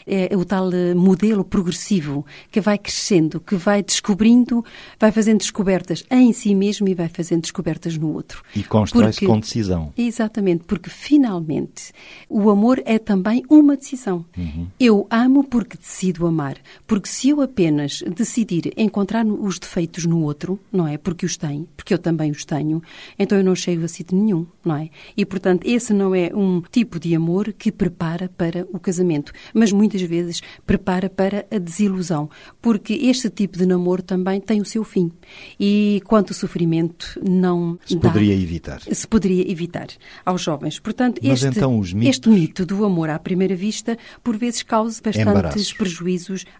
É 0.08 0.36
o 0.36 0.44
tal 0.44 0.74
eh, 0.74 0.96
modelo 0.96 1.44
progressivo 1.46 2.26
que 2.50 2.60
vai 2.60 2.80
crescendo, 2.80 3.40
que 3.40 3.56
vai 3.56 3.84
descobrindo, 3.84 4.66
vai 5.00 5.12
fazendo 5.12 5.38
descobertas 5.38 6.04
em 6.10 6.34
si 6.34 6.56
mesmo 6.56 6.88
e 6.88 6.96
vai 6.96 7.08
fazendo 7.08 7.42
descobertas 7.42 7.96
no 7.96 8.12
outro. 8.12 8.42
E 8.56 8.64
constrói-se 8.64 9.20
Porque- 9.20 9.28
com 9.28 9.40
decisão. 9.40 9.94
Exatamente, 9.96 10.64
porque 10.66 10.90
finalmente 10.90 11.94
o 12.28 12.50
amor 12.50 12.82
é 12.86 12.98
também 12.98 13.44
uma 13.48 13.78
decisão. 13.78 14.26
Eu 14.80 15.06
amo 15.12 15.44
porque 15.44 15.78
decido 15.78 16.11
amar. 16.26 16.58
Porque 16.88 17.08
se 17.10 17.30
eu 17.30 17.42
apenas 17.42 18.04
decidir 18.16 18.74
encontrar 18.78 19.26
os 19.26 19.58
defeitos 19.60 20.06
no 20.06 20.22
outro, 20.24 20.60
não 20.72 20.88
é? 20.88 20.98
Porque 20.98 21.26
os 21.26 21.38
tem, 21.38 21.68
porque 21.78 21.94
eu 21.94 21.98
também 21.98 22.32
os 22.32 22.44
tenho, 22.46 22.82
então 23.18 23.38
eu 23.38 23.44
não 23.44 23.56
chego 23.56 23.84
a 23.86 23.88
sítio 23.88 24.18
nenhum, 24.18 24.46
não 24.66 24.76
é? 24.76 24.90
E 25.16 25.26
portanto, 25.26 25.66
esse 25.66 25.94
não 25.94 26.14
é 26.16 26.32
um 26.34 26.62
tipo 26.72 27.00
de 27.00 27.16
amor 27.16 27.54
que 27.54 27.72
prepara 27.72 28.30
para 28.30 28.68
o 28.72 28.80
casamento, 28.80 29.32
mas 29.54 29.72
muitas 29.72 30.02
vezes 30.02 30.42
prepara 30.66 31.10
para 31.10 31.46
a 31.52 31.58
desilusão, 31.58 32.30
porque 32.62 32.94
este 32.94 33.30
tipo 33.30 33.58
de 33.58 33.66
namoro 33.66 34.02
também 34.02 34.40
tem 34.42 34.62
o 34.62 34.66
seu 34.66 34.84
fim. 34.84 35.12
E 35.60 36.02
quanto 36.06 36.34
sofrimento 36.34 37.20
não 37.28 37.78
Se 37.86 37.96
dá 37.96 38.10
poderia 38.10 38.34
evitar. 38.36 38.82
se 38.82 39.08
poderia 39.08 39.50
evitar 39.52 39.88
aos 40.26 40.42
jovens. 40.42 40.80
Portanto, 40.80 41.20
Mas 41.24 41.44
este, 41.44 41.58
então 41.58 41.78
os 41.80 41.94
mitos? 41.94 42.10
este 42.18 42.30
mito 42.30 42.66
do 42.66 42.84
amor 42.86 43.10
à 43.10 43.20
primeira 43.20 43.56
vista, 43.56 43.98
por 44.24 44.38
vezes, 44.38 44.64
causa 44.64 45.02
bastantes 45.04 45.22
Embaraços. 45.22 45.74
prejuízos 45.74 46.01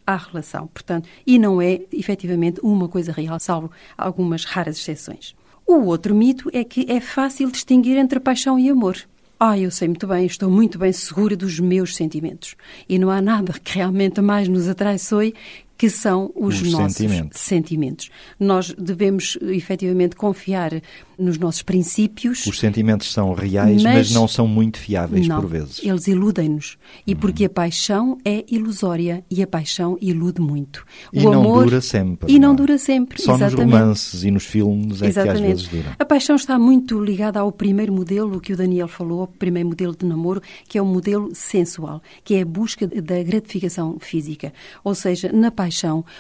à 0.06 0.16
relação. 0.16 0.68
Portanto, 0.68 1.08
e 1.26 1.38
não 1.40 1.62
é, 1.62 1.82
efetivamente, 1.92 2.60
uma 2.62 2.88
coisa 2.88 3.12
real, 3.12 3.40
salvo 3.40 3.72
algumas 3.98 4.46
raras 4.46 4.78
exceções. 4.78 5.36
O 5.66 5.86
outro 5.86 6.14
mito 6.14 6.50
é 6.54 6.64
que 6.64 6.86
é 6.92 7.00
fácil 7.00 7.52
distinguir 7.52 7.98
entre 7.98 8.20
paixão 8.20 8.60
e 8.60 8.70
amor. 8.70 8.98
Ah, 9.40 9.58
eu 9.58 9.72
sei 9.72 9.88
muito 9.88 10.06
bem, 10.06 10.26
estou 10.26 10.52
muito 10.52 10.78
bem 10.78 10.94
segura 10.94 11.36
dos 11.36 11.60
meus 11.60 11.96
sentimentos. 11.96 12.56
E 12.88 13.00
não 13.00 13.10
há 13.10 13.20
nada 13.20 13.54
que 13.54 13.76
realmente 13.76 14.22
mais 14.22 14.48
nos 14.48 14.70
atraiçoe 14.70 15.34
que 15.82 15.90
são 15.90 16.32
os, 16.36 16.62
Os 16.62 16.72
nossos 16.74 16.96
sentimentos. 16.96 17.42
sentimentos. 17.42 18.10
Nós 18.40 18.72
devemos, 18.78 19.36
efetivamente, 19.42 20.16
confiar 20.16 20.80
nos 21.18 21.40
nossos 21.40 21.64
princípios. 21.64 22.46
Os 22.46 22.60
sentimentos 22.60 23.12
são 23.12 23.34
reais, 23.34 23.82
mas, 23.82 23.94
Mas- 23.96 24.12
não 24.12 24.28
são 24.28 24.48
muito 24.48 24.78
fiáveis 24.78 25.28
Não, 25.28 25.42
por 25.42 25.50
vezes. 25.50 25.80
Uhum. 25.80 25.90
eles 25.90 26.08
iludem-nos. 26.08 26.78
E 27.08 27.16
porque 27.16 27.46
a 27.46 27.50
paixão 27.50 28.20
é 28.24 28.46
ilusória 28.48 29.24
e 29.30 29.42
a 29.42 29.48
paixão 29.48 29.98
ilude 30.00 30.40
muito. 30.40 30.86
E 31.12 31.20
o 31.26 31.32
não 31.32 31.42
amor 31.42 31.64
dura 31.64 31.82
sempre, 31.82 32.32
E 32.32 32.38
não 32.38 32.50
não 32.50 32.54
é? 32.54 32.58
dura 32.58 32.78
sempre. 32.78 33.20
Só 33.20 33.32
nos 33.32 33.42
exatamente. 33.42 33.74
romances 33.74 34.24
e 34.24 34.30
nos 34.30 34.46
filmes 34.46 35.02
é 35.02 35.12
que 35.12 35.18
às 35.20 35.26
vezes 35.40 35.62
Exatamente. 35.64 35.70
duram. 35.70 35.96
A 35.98 36.06
paixão 36.06 36.36
está 36.36 36.60
muito 36.60 37.04
ligada 37.04 37.40
ao 37.40 37.52
primeiro 37.52 37.92
modelo 37.92 38.40
que 38.40 38.54
o 38.54 38.58
Daniel 38.58 38.88
falou, 38.88 39.22
ao 39.22 39.28
primeiro 39.28 39.70
modelo 39.70 39.96
de 39.96 40.06
namoro, 40.06 40.44
que 40.68 40.78
é 40.78 40.82
o 40.82 40.86
modelo 40.86 41.30
sensual, 41.34 42.04
que 42.24 42.36
é 42.36 42.42
a 42.42 42.46
busca 42.46 42.86
da 42.86 43.24
gratificação 43.24 43.98
física. 44.00 44.54
Ou 44.84 44.94
seja, 44.94 45.32
na 45.32 45.50
paixão, 45.50 45.71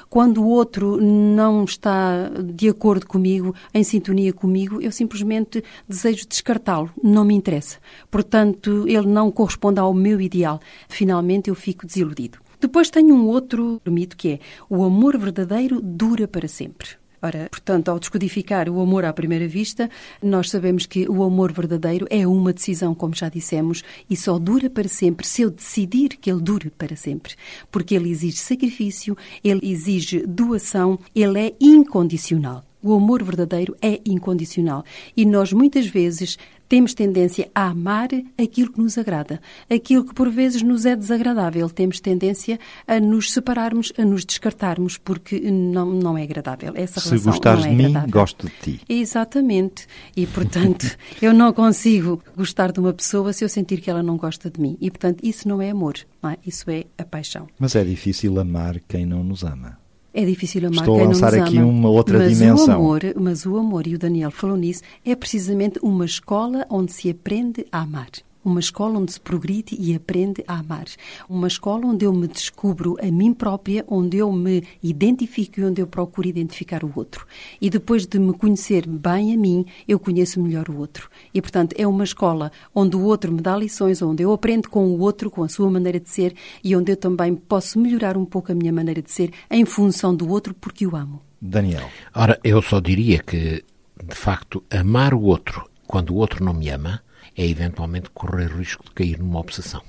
quando 0.10 0.42
o 0.42 0.48
outro 0.48 0.98
não 1.02 1.64
está 1.64 2.30
de 2.30 2.70
acordo 2.70 3.06
comigo, 3.06 3.54
em 3.74 3.84
sintonia 3.84 4.34
comigo, 4.34 4.82
eu 4.82 4.92
simplesmente 4.92 5.64
desejo 5.88 6.28
descartá-lo, 6.28 6.90
não 7.04 7.26
me 7.26 7.36
interessa. 7.36 7.78
Portanto, 8.10 8.86
ele 8.88 9.08
não 9.08 9.32
corresponde 9.32 9.80
ao 9.80 9.94
meu 9.94 10.22
ideal. 10.22 10.60
Finalmente, 10.88 11.50
eu 11.50 11.56
fico 11.56 11.86
desiludido. 11.86 12.40
Depois 12.60 12.92
tenho 12.92 13.16
um 13.16 13.28
outro 13.28 13.82
mito 13.88 14.16
que 14.16 14.34
é 14.34 14.40
o 14.70 14.84
amor 14.84 15.18
verdadeiro 15.18 15.82
dura 15.82 16.28
para 16.28 16.48
sempre. 16.48 17.01
Ora, 17.24 17.48
portanto, 17.52 17.90
ao 17.90 18.00
descodificar 18.00 18.68
o 18.68 18.82
amor 18.82 19.06
à 19.06 19.14
primeira 19.14 19.48
vista, 19.48 19.90
nós 20.24 20.50
sabemos 20.50 20.88
que 20.88 21.08
o 21.08 21.22
amor 21.22 21.52
verdadeiro 21.52 22.08
é 22.10 22.26
uma 22.26 22.52
decisão, 22.52 22.96
como 22.96 23.16
já 23.16 23.30
dissemos, 23.30 23.84
e 24.10 24.16
só 24.16 24.40
dura 24.40 24.72
para 24.72 24.88
sempre 24.88 25.28
se 25.28 25.44
eu 25.44 25.52
decidir 25.52 26.18
que 26.18 26.32
ele 26.32 26.42
dure 26.42 26.72
para 26.72 26.96
sempre. 26.96 27.36
Porque 27.70 27.94
ele 27.94 28.10
exige 28.10 28.38
sacrifício, 28.38 29.16
ele 29.44 29.72
exige 29.72 30.26
doação, 30.26 30.98
ele 31.14 31.40
é 31.40 31.54
incondicional. 31.60 32.66
O 32.84 32.96
amor 32.96 33.22
verdadeiro 33.22 33.76
é 33.80 34.02
incondicional. 34.04 34.84
E 35.16 35.24
nós, 35.24 35.54
muitas 35.54 35.86
vezes, 35.86 36.40
temos 36.72 36.94
tendência 36.94 37.52
a 37.54 37.66
amar 37.68 38.08
aquilo 38.42 38.72
que 38.72 38.80
nos 38.80 38.98
agrada. 38.98 39.42
Aquilo 39.70 40.06
que, 40.06 40.14
por 40.14 40.30
vezes, 40.30 40.62
nos 40.62 40.86
é 40.86 40.96
desagradável. 40.96 41.70
Temos 41.70 42.00
tendência 42.00 42.58
a 42.88 42.98
nos 42.98 43.34
separarmos, 43.34 43.92
a 43.98 44.06
nos 44.06 44.24
descartarmos, 44.24 44.98
porque 44.98 45.38
não, 45.52 45.88
não 45.88 46.18
é 46.18 46.24
agradável. 46.24 46.72
Essa 46.74 47.02
Se 47.02 47.10
relação 47.10 47.30
gostares 47.34 47.66
não 47.66 47.68
é 47.68 47.72
de 47.72 47.76
mim, 47.76 47.86
agradável. 47.88 48.14
gosto 48.14 48.48
de 48.48 48.54
ti. 48.62 48.82
Exatamente. 48.88 49.86
E, 50.16 50.26
portanto, 50.26 50.98
eu 51.22 51.34
não 51.34 51.52
consigo 51.52 52.24
gostar 52.38 52.72
de 52.72 52.80
uma 52.80 52.94
pessoa 52.94 53.34
se 53.34 53.44
eu 53.44 53.50
sentir 53.50 53.82
que 53.82 53.90
ela 53.90 54.02
não 54.02 54.16
gosta 54.16 54.50
de 54.50 54.62
mim. 54.62 54.78
E, 54.80 54.90
portanto, 54.90 55.20
isso 55.24 55.50
não 55.50 55.62
é 55.62 55.72
amor. 55.72 55.96
Não 56.24 56.30
é? 56.30 56.38
Isso 56.48 56.72
é 56.72 56.86
a 56.98 57.04
paixão. 57.04 57.48
Mas 57.60 57.76
é 57.76 57.84
difícil 57.84 58.40
amar 58.40 58.80
quem 58.88 59.06
não 59.06 59.26
nos 59.26 59.44
ama. 59.44 59.81
É 60.14 60.26
difícil 60.26 60.68
amar 60.68 60.82
Estou 60.82 61.00
a 61.00 61.04
lançar 61.06 61.34
aqui 61.34 61.58
ama. 61.58 61.68
uma 61.68 61.90
outra 61.90 62.20
mas 62.20 62.38
dimensão. 62.38 62.68
O 62.68 62.86
amor, 62.86 63.02
mas 63.16 63.46
o 63.46 63.58
amor, 63.58 63.88
e 63.88 63.96
o 63.96 64.00
Daniel 64.00 64.32
falou 64.32 64.58
nisso, 64.58 64.82
é 65.06 65.16
precisamente 65.16 65.80
uma 65.82 66.06
escola 66.06 66.66
onde 66.70 66.92
se 66.92 67.10
aprende 67.10 67.66
a 67.72 67.82
amar. 67.82 68.10
Uma 68.44 68.60
escola 68.60 68.98
onde 68.98 69.14
se 69.14 69.20
progride 69.20 69.76
e 69.80 69.96
aprende 69.96 70.44
a 70.48 70.60
amar. 70.60 70.86
Uma 71.30 71.48
escola 71.48 71.86
onde 71.86 72.06
eu 72.06 72.14
me 72.14 72.28
descubro 72.28 72.98
a 73.00 73.12
mim 73.12 73.34
própria, 73.34 73.86
onde 73.88 74.18
eu 74.18 74.32
me 74.32 74.64
identifico 74.82 75.60
e 75.60 75.64
onde 75.64 75.82
eu 75.82 75.88
procuro 75.88 76.28
identificar 76.28 76.84
o 76.84 76.92
outro. 76.96 77.28
E 77.62 77.70
depois 77.70 78.08
de 78.08 78.18
me 78.18 78.34
conhecer 78.34 78.88
bem 78.88 79.34
a 79.34 79.38
mim, 79.38 79.66
eu 79.88 80.00
conheço 80.00 80.42
melhor 80.42 80.70
o 80.70 80.78
outro. 80.78 81.10
E, 81.34 81.42
portanto, 81.42 81.76
é 81.78 81.86
uma 81.88 82.04
escola 82.04 82.52
onde 82.74 82.96
o 82.96 83.04
outro 83.04 83.32
me 83.32 83.42
dá 83.42 83.56
lições, 83.56 84.02
onde 84.02 84.24
eu 84.24 84.32
aprendo 84.32 84.70
com 84.70 84.88
o 84.88 85.00
outro, 85.00 85.30
com 85.30 85.44
a 85.44 85.50
sua 85.50 85.70
maneira 85.70 86.00
de 86.00 86.10
ser 86.10 86.36
e 86.64 86.76
onde 86.76 86.92
eu 86.92 86.98
também 86.98 87.36
posso 87.36 87.80
melhorar 87.80 88.18
um 88.18 88.26
pouco 88.26 88.52
a 88.52 88.56
minha 88.56 88.74
maneira 88.74 89.02
de 89.02 89.12
ser 89.12 89.32
em 89.50 89.66
função 89.66 90.16
do 90.16 90.28
outro 90.30 90.54
porque 90.54 90.86
o 90.88 90.96
amo. 90.96 91.22
Daniel, 91.40 91.90
Ora, 92.14 92.40
eu 92.44 92.62
só 92.62 92.80
diria 92.80 93.20
que, 93.20 93.64
de 94.04 94.16
facto, 94.16 94.64
amar 94.70 95.14
o 95.14 95.22
outro 95.22 95.68
quando 95.88 96.12
o 96.12 96.16
outro 96.16 96.44
não 96.44 96.54
me 96.54 96.70
ama 96.70 97.02
é 97.38 97.48
eventualmente 97.48 98.10
correr 98.12 98.52
o 98.54 98.58
risco 98.58 98.84
de 98.86 98.92
cair 98.92 99.20
numa 99.20 99.40
obsessão. 99.40 99.82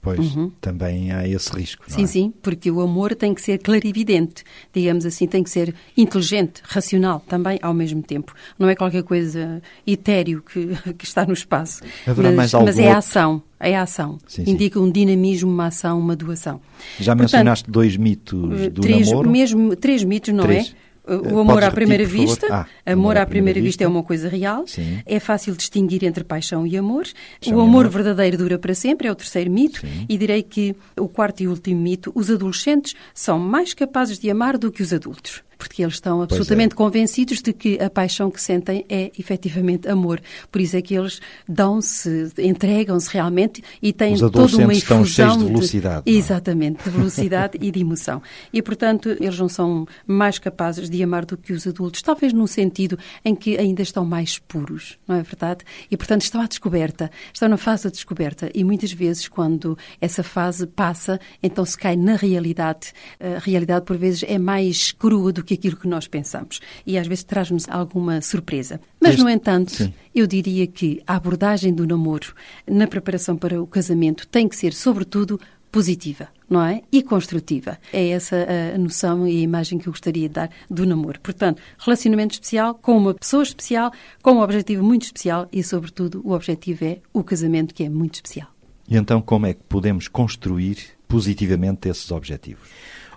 pois 0.00 0.20
também 0.60 1.12
há 1.12 1.26
esse 1.26 1.50
risco. 1.56 1.82
não 1.88 1.96
Uhum. 1.96 1.96
Sim, 1.96 2.04
é? 2.04 2.06
sim, 2.06 2.34
porque 2.42 2.70
o 2.70 2.82
amor 2.82 3.14
tem 3.14 3.32
que 3.32 3.40
ser 3.40 3.56
clarividente, 3.58 4.44
digamos 4.70 5.06
assim, 5.06 5.26
tem 5.26 5.42
que 5.42 5.48
ser 5.48 5.74
inteligente, 5.96 6.60
racional 6.62 7.20
também 7.26 7.58
ao 7.62 7.72
mesmo 7.72 8.02
tempo. 8.02 8.34
Não 8.58 8.68
é 8.68 8.74
qualquer 8.74 9.02
coisa 9.02 9.62
etéreo 9.86 10.42
que, 10.42 10.68
que 10.98 11.04
está 11.06 11.24
no 11.24 11.32
espaço. 11.32 11.80
Haverá 12.06 12.28
mas, 12.28 12.36
mais 12.36 12.54
algum 12.54 12.66
mas 12.66 12.78
é 12.78 12.82
a 12.82 12.84
outro? 12.96 12.98
ação, 12.98 13.42
é 13.58 13.76
a 13.76 13.82
ação. 13.82 14.18
Sim, 14.26 14.44
sim. 14.44 14.50
Indica 14.50 14.78
um 14.78 14.90
dinamismo, 14.90 15.50
uma 15.50 15.68
ação, 15.68 15.98
uma 15.98 16.14
doação. 16.14 16.60
Já 17.00 17.12
Portanto, 17.16 17.20
mencionaste 17.32 17.70
dois 17.70 17.96
mitos 17.96 18.70
do 18.72 18.82
três, 18.82 19.08
namoro. 19.08 19.30
mesmo, 19.30 19.74
três 19.74 20.04
mitos, 20.04 20.34
não 20.34 20.44
Três. 20.44 20.74
é? 20.80 20.83
Eh, 21.06 21.14
O 21.32 21.38
amor 21.40 21.62
à 21.62 21.70
primeira 21.70 22.04
repetir, 22.04 22.26
vista. 22.26 22.46
Ah, 22.50 22.92
amor 22.92 23.16
à 23.16 23.26
primeira 23.26 23.60
vista 23.60 23.84
é 23.84 23.88
uma 23.88 24.02
coisa 24.02 24.28
real. 24.28 24.66
Sim. 24.66 25.00
É 25.04 25.20
fácil 25.20 25.54
distinguir 25.54 26.04
entre 26.04 26.24
paixão 26.24 26.66
e 26.66 26.76
amor. 26.76 27.04
Paixão 27.40 27.58
o 27.58 27.60
amor 27.60 27.86
amor. 27.86 27.88
verdadeiro 27.88 28.38
dura 28.38 28.58
para 28.58 28.74
sempre, 28.74 29.08
é 29.08 29.12
o 29.12 29.14
terceiro 29.14 29.50
mito. 29.50 29.80
Sim. 29.80 30.06
E 30.08 30.16
direi 30.16 30.42
que 30.42 30.74
o 30.98 31.08
quarto 31.08 31.42
e 31.42 31.48
último 31.48 31.80
mito, 31.80 32.10
os 32.14 32.30
adolescentes 32.30 32.94
são 33.12 33.38
mais 33.38 33.74
capazes 33.74 34.18
de 34.18 34.30
amar 34.30 34.56
do 34.58 34.72
que 34.72 34.82
os 34.82 34.92
adultos. 34.92 35.42
Porque 35.56 35.82
eles 35.82 35.94
estão 35.94 36.20
é. 36.20 36.24
absolutamente 36.24 36.74
convencidos 36.74 37.40
de 37.42 37.52
que 37.52 37.80
a 37.80 37.90
paixão 37.90 38.30
que 38.30 38.40
sentem 38.40 38.84
é 38.88 39.10
efetivamente 39.18 39.88
amor. 39.88 40.20
Por 40.50 40.60
isso 40.60 40.76
é 40.76 40.82
que 40.82 40.94
eles 40.94 41.20
dão-se, 41.48 42.32
entregam-se 42.38 43.10
realmente 43.10 43.62
e 43.82 43.92
têm 43.92 44.16
toda 44.16 44.38
uma 44.38 44.44
adolescentes 44.44 44.78
estão 44.78 45.00
infusão 45.00 45.28
cheios 45.28 45.38
de 45.38 45.52
velocidade, 45.52 46.02
não 46.06 46.12
é? 46.12 46.16
Exatamente, 46.16 46.84
de 46.84 46.90
velocidade 46.90 47.58
e 47.60 47.70
de 47.70 47.80
emoção. 47.80 48.22
E, 48.52 48.62
portanto, 48.62 49.10
eles 49.20 49.38
não 49.38 49.48
são 49.48 49.86
mais 50.06 50.38
capazes 50.38 50.88
de 50.88 51.02
amar 51.02 51.24
do 51.24 51.36
que 51.36 51.52
os 51.52 51.66
adultos, 51.66 52.02
talvez 52.02 52.32
num 52.32 52.46
sentido 52.46 52.98
em 53.24 53.34
que 53.34 53.56
ainda 53.56 53.82
estão 53.82 54.04
mais 54.04 54.38
puros, 54.38 54.96
não 55.06 55.16
é 55.16 55.22
verdade? 55.22 55.64
E, 55.90 55.96
portanto, 55.96 56.22
estão 56.22 56.40
à 56.40 56.46
descoberta, 56.46 57.10
estão 57.32 57.48
na 57.48 57.56
fase 57.56 57.84
da 57.84 57.90
descoberta 57.90 58.50
e 58.54 58.64
muitas 58.64 58.92
vezes, 58.92 59.28
quando 59.28 59.76
essa 60.00 60.22
fase 60.22 60.66
passa, 60.66 61.20
então 61.42 61.64
se 61.64 61.76
cai 61.76 61.96
na 61.96 62.16
realidade. 62.16 62.92
A 63.20 63.38
realidade, 63.38 63.84
por 63.84 63.96
vezes, 63.96 64.24
é 64.26 64.38
mais 64.38 64.92
crua 64.92 65.32
do 65.32 65.43
que 65.44 65.54
aquilo 65.54 65.76
que 65.76 65.86
nós 65.86 66.08
pensamos 66.08 66.60
e 66.86 66.98
às 66.98 67.06
vezes 67.06 67.22
traz-nos 67.24 67.68
alguma 67.68 68.20
surpresa. 68.20 68.80
Mas, 69.00 69.12
Este- 69.12 69.22
no 69.22 69.28
entanto, 69.30 69.70
Sim. 69.72 69.92
eu 70.14 70.26
diria 70.26 70.66
que 70.66 71.02
a 71.06 71.14
abordagem 71.16 71.72
do 71.72 71.86
namoro 71.86 72.34
na 72.66 72.86
preparação 72.86 73.36
para 73.36 73.62
o 73.62 73.66
casamento 73.66 74.26
tem 74.26 74.48
que 74.48 74.56
ser, 74.56 74.72
sobretudo, 74.72 75.38
positiva, 75.70 76.28
não 76.48 76.62
é? 76.64 76.82
E 76.92 77.02
construtiva. 77.02 77.78
É 77.92 78.10
essa 78.10 78.46
a 78.74 78.78
noção 78.78 79.26
e 79.26 79.38
a 79.38 79.40
imagem 79.40 79.76
que 79.76 79.88
eu 79.88 79.92
gostaria 79.92 80.28
de 80.28 80.34
dar 80.34 80.50
do 80.70 80.86
namoro. 80.86 81.18
Portanto, 81.20 81.60
relacionamento 81.78 82.34
especial 82.34 82.74
com 82.76 82.96
uma 82.96 83.12
pessoa 83.12 83.42
especial, 83.42 83.90
com 84.22 84.34
um 84.34 84.40
objetivo 84.40 84.84
muito 84.84 85.02
especial 85.02 85.48
e, 85.52 85.64
sobretudo, 85.64 86.22
o 86.24 86.30
objetivo 86.32 86.84
é 86.84 86.98
o 87.12 87.24
casamento, 87.24 87.74
que 87.74 87.82
é 87.82 87.88
muito 87.88 88.14
especial. 88.14 88.48
E 88.88 88.96
então 88.96 89.20
como 89.20 89.46
é 89.46 89.54
que 89.54 89.62
podemos 89.68 90.06
construir 90.06 90.76
positivamente 91.08 91.88
esses 91.88 92.10
objetivos? 92.12 92.68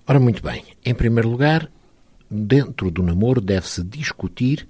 Ora, 0.07 0.19
muito 0.19 0.41
bem. 0.41 0.63
Em 0.86 0.96
primeiro 0.96 1.29
lugar, 1.29 1.69
dentro 2.29 2.91
do 2.91 3.03
namoro 3.03 3.41
deve-se 3.41 3.84
discutir 3.84 4.67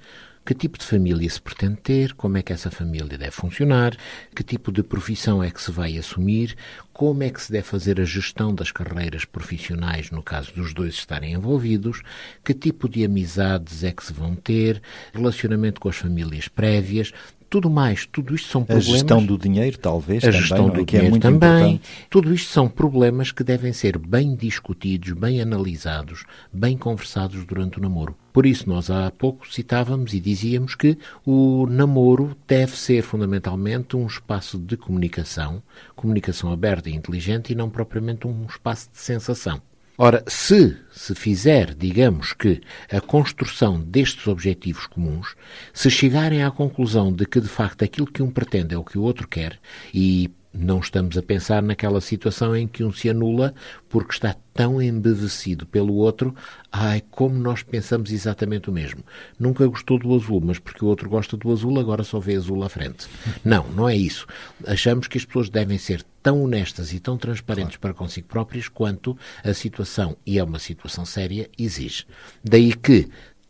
que 0.47 0.53
tipo 0.53 0.77
de 0.77 0.85
família 0.85 1.29
se 1.29 1.41
pretende 1.41 1.75
ter, 1.75 2.13
como 2.13 2.37
é 2.37 2.41
que 2.41 2.53
essa 2.53 2.71
família 2.71 3.17
deve 3.17 3.31
funcionar, 3.31 3.97
que 4.33 4.41
tipo 4.41 4.71
de 4.71 4.81
profissão 4.81 5.43
é 5.43 5.51
que 5.51 5.61
se 5.61 5.69
vai 5.69 5.97
assumir, 5.97 6.55
como 6.93 7.21
é 7.21 7.29
que 7.29 7.41
se 7.41 7.51
deve 7.51 7.67
fazer 7.67 7.99
a 7.99 8.05
gestão 8.05 8.55
das 8.55 8.71
carreiras 8.71 9.25
profissionais 9.25 10.09
no 10.09 10.23
caso 10.23 10.53
dos 10.53 10.73
dois 10.73 10.93
estarem 10.93 11.33
envolvidos, 11.33 12.01
que 12.45 12.53
tipo 12.53 12.87
de 12.87 13.03
amizades 13.03 13.83
é 13.83 13.91
que 13.91 14.05
se 14.05 14.13
vão 14.13 14.35
ter, 14.35 14.81
relacionamento 15.13 15.81
com 15.81 15.89
as 15.89 15.97
famílias 15.97 16.47
prévias, 16.47 17.11
tudo 17.49 17.69
mais, 17.69 18.05
tudo 18.05 18.35
isto 18.35 18.49
são 18.49 18.63
problemas. 18.63 18.87
A 18.87 18.91
gestão 18.91 19.25
do 19.25 19.37
dinheiro, 19.37 19.77
talvez, 19.77 20.23
a 20.23 20.27
também, 20.27 20.41
gestão 20.41 20.67
é? 20.67 20.71
do 20.71 20.85
que 20.85 20.95
é 20.95 20.99
dinheiro 20.99 21.11
muito 21.11 21.23
também. 21.23 21.75
importante. 21.75 22.07
Tudo 22.09 22.33
isto 22.33 22.51
são 22.51 22.67
problemas 22.67 23.31
que 23.31 23.43
devem 23.43 23.71
ser 23.71 23.97
bem 23.97 24.35
discutidos, 24.35 25.13
bem 25.13 25.41
analisados, 25.41 26.25
bem 26.51 26.77
conversados 26.77 27.45
durante 27.45 27.79
o 27.79 27.81
namoro. 27.81 28.15
Por 28.33 28.45
isso, 28.45 28.69
nós 28.69 28.91
há 28.91 29.09
pouco 29.09 29.51
citávamos 29.51 30.13
e 30.13 30.19
dizíamos 30.19 30.75
que 30.75 30.97
o 31.25 31.65
namoro 31.67 32.37
deve 32.47 32.77
ser 32.77 33.01
fundamentalmente 33.01 33.95
um 33.95 34.05
espaço 34.05 34.59
de 34.59 34.77
comunicação, 34.77 35.63
comunicação 35.95 36.51
aberta 36.51 36.89
e 36.89 36.95
inteligente 36.95 37.51
e 37.51 37.55
não 37.55 37.69
propriamente 37.69 38.27
um 38.27 38.45
espaço 38.45 38.89
de 38.91 38.99
sensação. 38.99 39.61
Ora, 39.97 40.23
se 40.27 40.77
se 40.91 41.13
fizer, 41.15 41.73
digamos 41.75 42.33
que, 42.33 42.61
a 42.91 42.99
construção 42.99 43.79
destes 43.79 44.27
objetivos 44.27 44.87
comuns, 44.87 45.35
se 45.73 45.89
chegarem 45.89 46.43
à 46.43 46.51
conclusão 46.51 47.13
de 47.13 47.25
que, 47.25 47.39
de 47.39 47.47
facto, 47.47 47.83
aquilo 47.83 48.07
que 48.07 48.23
um 48.23 48.31
pretende 48.31 48.73
é 48.73 48.77
o 48.77 48.83
que 48.83 48.97
o 48.97 49.03
outro 49.03 49.27
quer, 49.27 49.59
e 49.93 50.29
não 50.59 50.79
estamos 50.79 51.17
a 51.17 51.21
pensar 51.21 51.61
naquela 51.61 52.01
situação 52.01 52.55
em 52.55 52.67
que 52.67 52.83
um 52.83 52.91
se 52.91 53.09
anula 53.09 53.53
porque 53.87 54.13
está 54.13 54.35
tão 54.53 54.81
embevecido 54.81 55.67
pelo 55.67 55.93
outro, 55.95 56.35
ai, 56.71 57.01
como 57.11 57.35
nós 57.35 57.61
pensamos 57.61 58.11
exatamente 58.11 58.69
o 58.69 58.73
mesmo. 58.73 59.03
Nunca 59.39 59.67
gostou 59.67 59.99
do 59.99 60.15
azul, 60.15 60.41
mas 60.43 60.57
porque 60.57 60.83
o 60.83 60.87
outro 60.87 61.07
gosta 61.07 61.37
do 61.37 61.51
azul, 61.51 61.79
agora 61.79 62.03
só 62.03 62.19
vê 62.19 62.35
azul 62.35 62.63
à 62.63 62.69
frente. 62.69 63.07
Não, 63.45 63.67
não 63.69 63.87
é 63.87 63.95
isso. 63.95 64.25
Achamos 64.65 65.07
que 65.07 65.17
as 65.17 65.23
pessoas 65.23 65.49
devem 65.49 65.77
ser 65.77 66.03
tão 66.23 66.43
honestas 66.43 66.91
e 66.91 66.99
tão 66.99 67.17
transparentes 67.17 67.77
para 67.77 67.93
consigo 67.93 68.27
próprias 68.27 68.67
quanto 68.67 69.17
a 69.43 69.53
situação, 69.53 70.17
e 70.25 70.39
é 70.39 70.43
uma 70.43 70.59
situação 70.59 71.05
séria, 71.05 71.49
exige. 71.57 72.05
Daí 72.43 72.73
que 72.73 73.07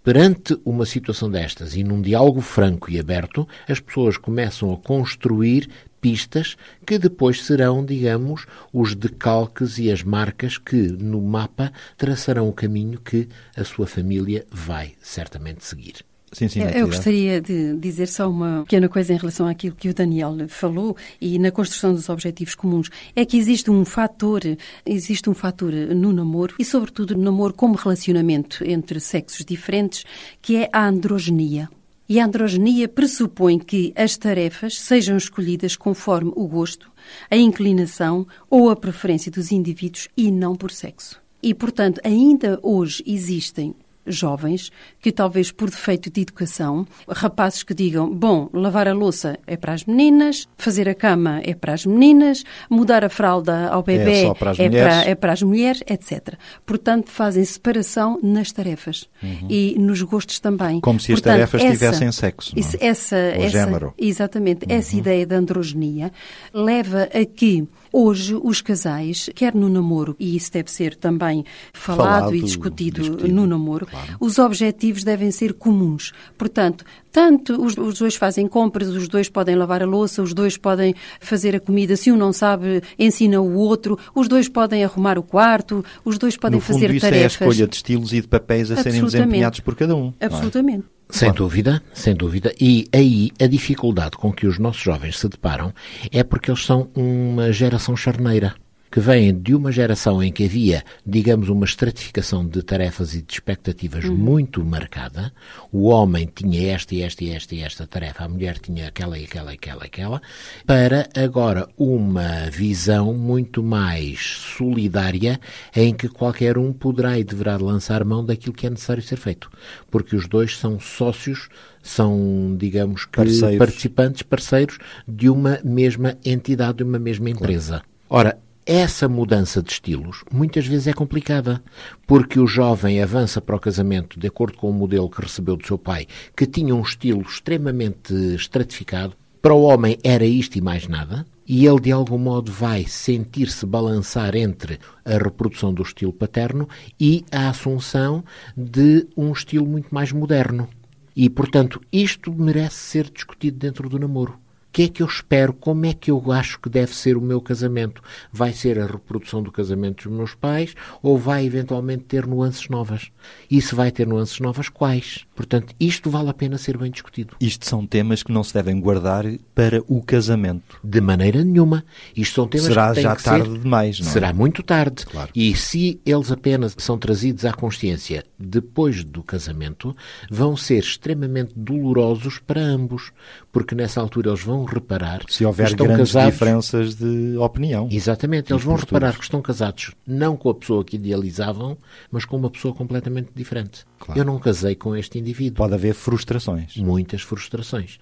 Perante 0.07 0.57
uma 0.63 0.85
situação 0.85 1.29
destas 1.29 1.75
e 1.75 1.83
num 1.83 2.01
diálogo 2.01 2.39
franco 2.39 2.89
e 2.89 2.97
aberto, 2.97 3.45
as 3.67 3.81
pessoas 3.81 4.15
começam 4.15 4.71
a 4.71 4.77
construir 4.77 5.69
pistas 5.99 6.55
que 6.85 6.97
depois 6.97 7.43
serão, 7.43 7.83
digamos, 7.83 8.45
os 8.71 8.95
decalques 8.95 9.77
e 9.77 9.91
as 9.91 10.03
marcas 10.03 10.57
que 10.57 10.77
no 10.77 11.21
mapa 11.21 11.73
traçarão 11.97 12.47
o 12.47 12.53
caminho 12.53 13.01
que 13.01 13.27
a 13.53 13.65
sua 13.65 13.85
família 13.85 14.45
vai 14.49 14.93
certamente 15.01 15.65
seguir. 15.65 15.95
Sim, 16.31 16.49
sim, 16.49 16.61
Eu, 16.61 16.87
gostaria 16.87 17.39
de 17.39 17.77
dizer 17.77 18.07
só 18.07 18.29
uma 18.29 18.63
pequena 18.63 18.89
coisa 18.89 19.13
em 19.13 19.17
relação 19.17 19.47
àquilo 19.47 19.75
que 19.75 19.87
o 19.87 19.93
Daniel 19.93 20.35
falou 20.49 20.95
e 21.21 21.39
na 21.39 21.51
construção 21.51 21.93
dos 21.93 22.09
objetivos 22.09 22.53
comuns. 22.53 22.89
É 23.15 23.23
que 23.23 23.37
existe 23.37 23.71
um 23.71 23.85
fator, 23.85 24.41
existe 24.85 25.29
um 25.29 25.33
fator 25.33 25.71
no 25.71 26.11
namoro 26.11 26.55
e 26.59 26.65
sobretudo 26.65 27.15
no 27.15 27.23
namoro 27.23 27.53
como 27.53 27.75
relacionamento 27.75 28.63
entre 28.65 28.99
sexos 28.99 29.45
diferentes, 29.45 30.03
que 30.41 30.57
é 30.57 30.69
a 30.73 30.85
androgenia. 30.85 31.69
E 32.09 32.19
a 32.19 32.25
androgenia 32.25 32.87
pressupõe 32.87 33.57
que 33.57 33.93
as 33.95 34.17
tarefas 34.17 34.77
sejam 34.79 35.17
escolhidas 35.17 35.75
conforme 35.75 36.31
o 36.35 36.47
gosto, 36.47 36.91
a 37.31 37.37
inclinação 37.37 38.27
ou 38.49 38.69
a 38.69 38.75
preferência 38.75 39.31
dos 39.31 39.51
indivíduos 39.51 40.09
e 40.15 40.29
não 40.29 40.55
por 40.55 40.71
sexo. 40.71 41.21
E, 41.41 41.53
portanto, 41.53 42.01
ainda 42.03 42.59
hoje 42.61 43.03
existem 43.05 43.73
jovens 44.07 44.71
que 45.01 45.11
talvez 45.11 45.51
por 45.51 45.69
defeito 45.69 46.09
de 46.09 46.21
educação, 46.21 46.85
rapazes 47.07 47.63
que 47.63 47.73
digam, 47.73 48.09
bom, 48.13 48.49
lavar 48.53 48.87
a 48.87 48.93
louça 48.93 49.37
é 49.45 49.55
para 49.57 49.73
as 49.73 49.85
meninas, 49.85 50.47
fazer 50.57 50.87
a 50.89 50.95
cama 50.95 51.41
é 51.43 51.53
para 51.53 51.73
as 51.73 51.85
meninas, 51.85 52.43
mudar 52.69 53.03
a 53.03 53.09
fralda 53.09 53.67
ao 53.69 53.83
bebê 53.83 54.23
só 54.23 54.33
para 54.33 54.51
as 54.51 54.59
é 54.59 54.69
para, 54.69 55.09
é 55.09 55.15
para 55.15 55.33
as 55.33 55.41
mulheres, 55.41 55.81
etc. 55.87 56.35
Portanto, 56.65 57.09
fazem 57.09 57.43
separação 57.45 58.19
nas 58.23 58.51
tarefas 58.51 59.07
e 59.49 59.75
nos 59.79 60.01
gostos 60.01 60.39
também. 60.39 60.75
Uhum. 60.75 60.81
Como 60.81 60.99
se 60.99 61.11
as 61.13 61.19
Portanto, 61.19 61.33
tarefas 61.33 61.61
essa- 61.61 61.71
tivessem 61.73 62.11
sexo, 62.11 62.53
não 62.55 62.61
é? 62.63 62.85
essa, 62.87 63.15
Ou 63.15 63.43
essa- 63.43 63.49
género. 63.49 63.87
Uhum. 63.87 63.93
Exatamente. 63.97 64.65
Essa 64.69 64.95
ideia 64.95 65.25
da 65.25 65.35
androgenia 65.37 66.11
leva 66.53 67.03
a 67.13 67.25
que 67.25 67.67
hoje 67.91 68.35
os 68.41 68.61
casais, 68.61 69.29
quer 69.35 69.53
no 69.53 69.69
namoro, 69.69 70.15
e 70.19 70.35
isso 70.35 70.51
deve 70.51 70.71
ser 70.71 70.95
também 70.95 71.45
falado, 71.73 72.07
Falado, 72.07 72.35
e 72.35 72.41
discutido, 72.41 73.01
discutido, 73.01 73.33
no 73.33 73.45
namoro, 73.45 73.87
os 74.19 74.39
objetivos 74.39 75.03
devem 75.03 75.31
ser 75.31 75.53
comuns. 75.53 76.11
Portanto, 76.37 76.85
tanto 77.11 77.61
os, 77.63 77.77
os 77.77 77.99
dois 77.99 78.15
fazem 78.15 78.47
compras, 78.47 78.89
os 78.89 79.07
dois 79.07 79.29
podem 79.29 79.55
lavar 79.55 79.81
a 79.81 79.85
louça, 79.85 80.21
os 80.21 80.33
dois 80.33 80.57
podem 80.57 80.93
fazer 81.19 81.55
a 81.55 81.59
comida, 81.59 81.95
se 81.95 82.11
um 82.11 82.17
não 82.17 82.31
sabe, 82.31 82.81
ensina 82.99 83.41
o 83.41 83.55
outro, 83.55 83.97
os 84.13 84.27
dois 84.27 84.47
podem 84.47 84.83
arrumar 84.83 85.17
o 85.17 85.23
quarto, 85.23 85.83
os 86.05 86.17
dois 86.17 86.37
podem 86.37 86.59
no 86.59 86.61
fundo, 86.61 86.75
fazer 86.75 86.93
isso 86.93 87.05
é 87.05 87.09
a 87.09 87.11
tarefas. 87.11 87.31
escolha 87.33 87.67
de 87.67 87.75
estilos 87.75 88.13
e 88.13 88.21
de 88.21 88.27
papéis 88.27 88.71
a 88.71 88.77
serem 88.83 89.03
desempenhados 89.03 89.59
por 89.59 89.75
cada 89.75 89.95
um. 89.95 90.13
é? 90.19 90.25
Absolutamente. 90.25 90.85
Sem 91.09 91.31
dúvida, 91.31 91.81
sem 91.93 92.13
dúvida. 92.13 92.53
E 92.59 92.87
aí 92.93 93.31
a 93.41 93.47
dificuldade 93.47 94.17
com 94.17 94.31
que 94.31 94.45
os 94.45 94.59
nossos 94.59 94.81
jovens 94.81 95.17
se 95.17 95.29
deparam 95.29 95.73
é 96.11 96.23
porque 96.23 96.51
eles 96.51 96.65
são 96.65 96.89
uma 96.95 97.51
geração 97.51 97.95
charneira. 97.95 98.55
Que 98.97 99.01
vêm 99.01 99.31
de 99.31 99.53
uma 99.53 99.71
geração 99.71 100.23
em 100.23 100.31
que 100.31 100.45
havia, 100.45 100.83
digamos, 101.05 101.49
uma 101.49 101.65
estratificação 101.65 102.43
de 102.43 102.63
tarefas 102.63 103.13
e 103.13 103.21
de 103.21 103.31
expectativas 103.31 104.05
muito 104.05 104.65
marcada. 104.65 105.31
O 105.71 105.89
homem 105.89 106.27
tinha 106.33 106.73
esta 106.73 106.95
e 106.95 107.03
esta 107.03 107.23
e 107.23 107.29
esta 107.29 107.53
e 107.53 107.61
esta 107.61 107.85
tarefa, 107.85 108.23
a 108.23 108.27
mulher 108.27 108.57
tinha 108.57 108.87
aquela 108.87 109.19
e 109.19 109.25
aquela 109.25 109.51
e 109.51 109.53
aquela 109.53 109.83
e 109.83 109.85
aquela, 109.85 110.19
para 110.65 111.07
agora 111.15 111.69
uma 111.77 112.49
visão 112.49 113.13
muito 113.13 113.61
mais 113.61 114.39
solidária 114.57 115.39
em 115.75 115.93
que 115.93 116.09
qualquer 116.09 116.57
um 116.57 116.73
poderá 116.73 117.19
e 117.19 117.23
deverá 117.23 117.55
lançar 117.55 118.03
mão 118.03 118.25
daquilo 118.25 118.55
que 118.55 118.65
é 118.65 118.69
necessário 118.71 119.03
ser 119.03 119.17
feito. 119.17 119.47
Porque 119.91 120.15
os 120.15 120.27
dois 120.27 120.57
são 120.57 120.79
sócios, 120.79 121.49
são, 121.83 122.55
digamos 122.57 123.05
que, 123.05 123.17
Parceiros. 123.17 123.59
participantes, 123.59 124.23
parceiros 124.23 124.79
de 125.07 125.29
uma 125.29 125.59
mesma 125.63 126.17
entidade, 126.25 126.77
de 126.79 126.83
uma 126.83 126.97
mesma 126.97 127.29
empresa. 127.29 127.83
Ora, 128.09 128.39
essa 128.67 129.07
mudança 129.07 129.63
de 129.63 129.71
estilos 129.71 130.25
muitas 130.29 130.67
vezes 130.67 130.87
é 130.87 130.93
complicada, 130.93 131.63
porque 132.05 132.37
o 132.37 132.45
jovem 132.45 133.01
avança 133.01 133.39
para 133.39 133.55
o 133.55 133.59
casamento 133.59 134.19
de 134.19 134.27
acordo 134.27 134.57
com 134.57 134.69
o 134.69 134.73
modelo 134.73 135.09
que 135.09 135.21
recebeu 135.21 135.55
do 135.55 135.65
seu 135.65 135.77
pai, 135.77 136.05
que 136.35 136.45
tinha 136.45 136.75
um 136.75 136.81
estilo 136.81 137.21
extremamente 137.21 138.13
estratificado. 138.35 139.15
Para 139.41 139.53
o 139.53 139.61
homem 139.61 139.97
era 140.03 140.25
isto 140.25 140.57
e 140.57 140.61
mais 140.61 140.85
nada, 140.85 141.25
e 141.47 141.65
ele 141.65 141.79
de 141.79 141.91
algum 141.93 142.17
modo 142.17 142.51
vai 142.51 142.83
sentir-se 142.83 143.65
balançar 143.65 144.35
entre 144.35 144.77
a 145.05 145.17
reprodução 145.17 145.73
do 145.73 145.81
estilo 145.81 146.11
paterno 146.11 146.67
e 146.99 147.23
a 147.31 147.49
assunção 147.49 148.21
de 148.55 149.07
um 149.15 149.31
estilo 149.31 149.65
muito 149.65 149.87
mais 149.95 150.11
moderno. 150.11 150.67
E, 151.15 151.29
portanto, 151.29 151.81
isto 151.91 152.33
merece 152.33 152.75
ser 152.75 153.09
discutido 153.09 153.57
dentro 153.57 153.87
do 153.87 153.97
namoro. 153.97 154.37
O 154.77 154.79
que 154.79 154.83
é 154.83 154.89
que 154.89 155.01
eu 155.01 155.07
espero? 155.07 155.53
Como 155.53 155.87
é 155.87 155.93
que 155.95 156.11
eu 156.11 156.31
acho 156.31 156.59
que 156.59 156.69
deve 156.69 156.93
ser 156.93 157.17
o 157.17 157.21
meu 157.21 157.41
casamento? 157.41 157.99
Vai 158.31 158.53
ser 158.53 158.77
a 158.77 158.85
reprodução 158.85 159.41
do 159.41 159.51
casamento 159.51 160.07
dos 160.07 160.15
meus 160.15 160.35
pais 160.35 160.75
ou 161.01 161.17
vai 161.17 161.47
eventualmente 161.47 162.03
ter 162.03 162.27
nuances 162.27 162.69
novas? 162.69 163.11
E 163.49 163.59
se 163.59 163.73
vai 163.73 163.89
ter 163.89 164.05
nuances 164.05 164.39
novas, 164.39 164.69
quais? 164.69 165.25
Portanto, 165.35 165.73
isto 165.79 166.11
vale 166.11 166.29
a 166.29 166.33
pena 166.33 166.59
ser 166.59 166.77
bem 166.77 166.91
discutido. 166.91 167.35
Isto 167.41 167.65
são 167.65 167.87
temas 167.87 168.21
que 168.21 168.31
não 168.31 168.43
se 168.43 168.53
devem 168.53 168.79
guardar 168.79 169.25
para 169.55 169.81
o 169.87 169.99
casamento. 169.99 170.79
De 170.83 171.01
maneira 171.01 171.43
nenhuma. 171.43 171.83
Isto 172.15 172.35
são 172.35 172.47
temas 172.47 172.67
Será 172.67 172.89
que 172.89 172.93
têm 172.95 173.03
já 173.03 173.15
que 173.15 173.23
tarde 173.23 173.49
ser... 173.49 173.59
demais, 173.59 173.99
não 173.99 174.07
é? 174.07 174.11
Será 174.11 174.31
muito 174.31 174.61
tarde. 174.61 175.07
Claro. 175.07 175.31
E 175.33 175.55
se 175.55 175.99
eles 176.05 176.31
apenas 176.31 176.75
são 176.77 176.99
trazidos 176.99 177.45
à 177.45 177.51
consciência 177.51 178.23
depois 178.37 179.03
do 179.03 179.23
casamento, 179.23 179.95
vão 180.29 180.55
ser 180.55 180.77
extremamente 180.83 181.53
dolorosos 181.55 182.37
para 182.37 182.61
ambos, 182.61 183.11
porque 183.57 183.73
nessa 183.73 183.99
altura 183.99 184.29
eles 184.29 184.43
vão 184.43 184.65
reparar 184.65 185.23
Se 185.27 185.43
houver 185.43 185.65
que 185.65 185.71
estão 185.73 185.87
grandes 185.87 186.11
casados. 186.13 186.31
diferenças 186.31 186.93
de 186.93 187.35
opinião. 187.37 187.89
Exatamente, 187.91 188.53
eles 188.53 188.63
vão 188.63 188.75
reparar 188.75 189.17
que 189.17 189.23
estão 189.23 189.41
casados 189.41 189.95
não 190.05 190.37
com 190.37 190.51
a 190.51 190.53
pessoa 190.53 190.85
que 190.85 190.95
idealizavam, 190.95 191.75
mas 192.11 192.23
com 192.23 192.37
uma 192.37 192.51
pessoa 192.51 192.71
completamente 192.71 193.31
diferente. 193.35 193.83
Claro. 193.97 194.21
Eu 194.21 194.23
não 194.25 194.37
casei 194.37 194.75
com 194.75 194.95
este 194.95 195.17
indivíduo 195.17 195.57
Pode 195.57 195.73
haver 195.73 195.95
frustrações. 195.95 196.77
muitas 196.77 197.23
frustrações. 197.23 197.97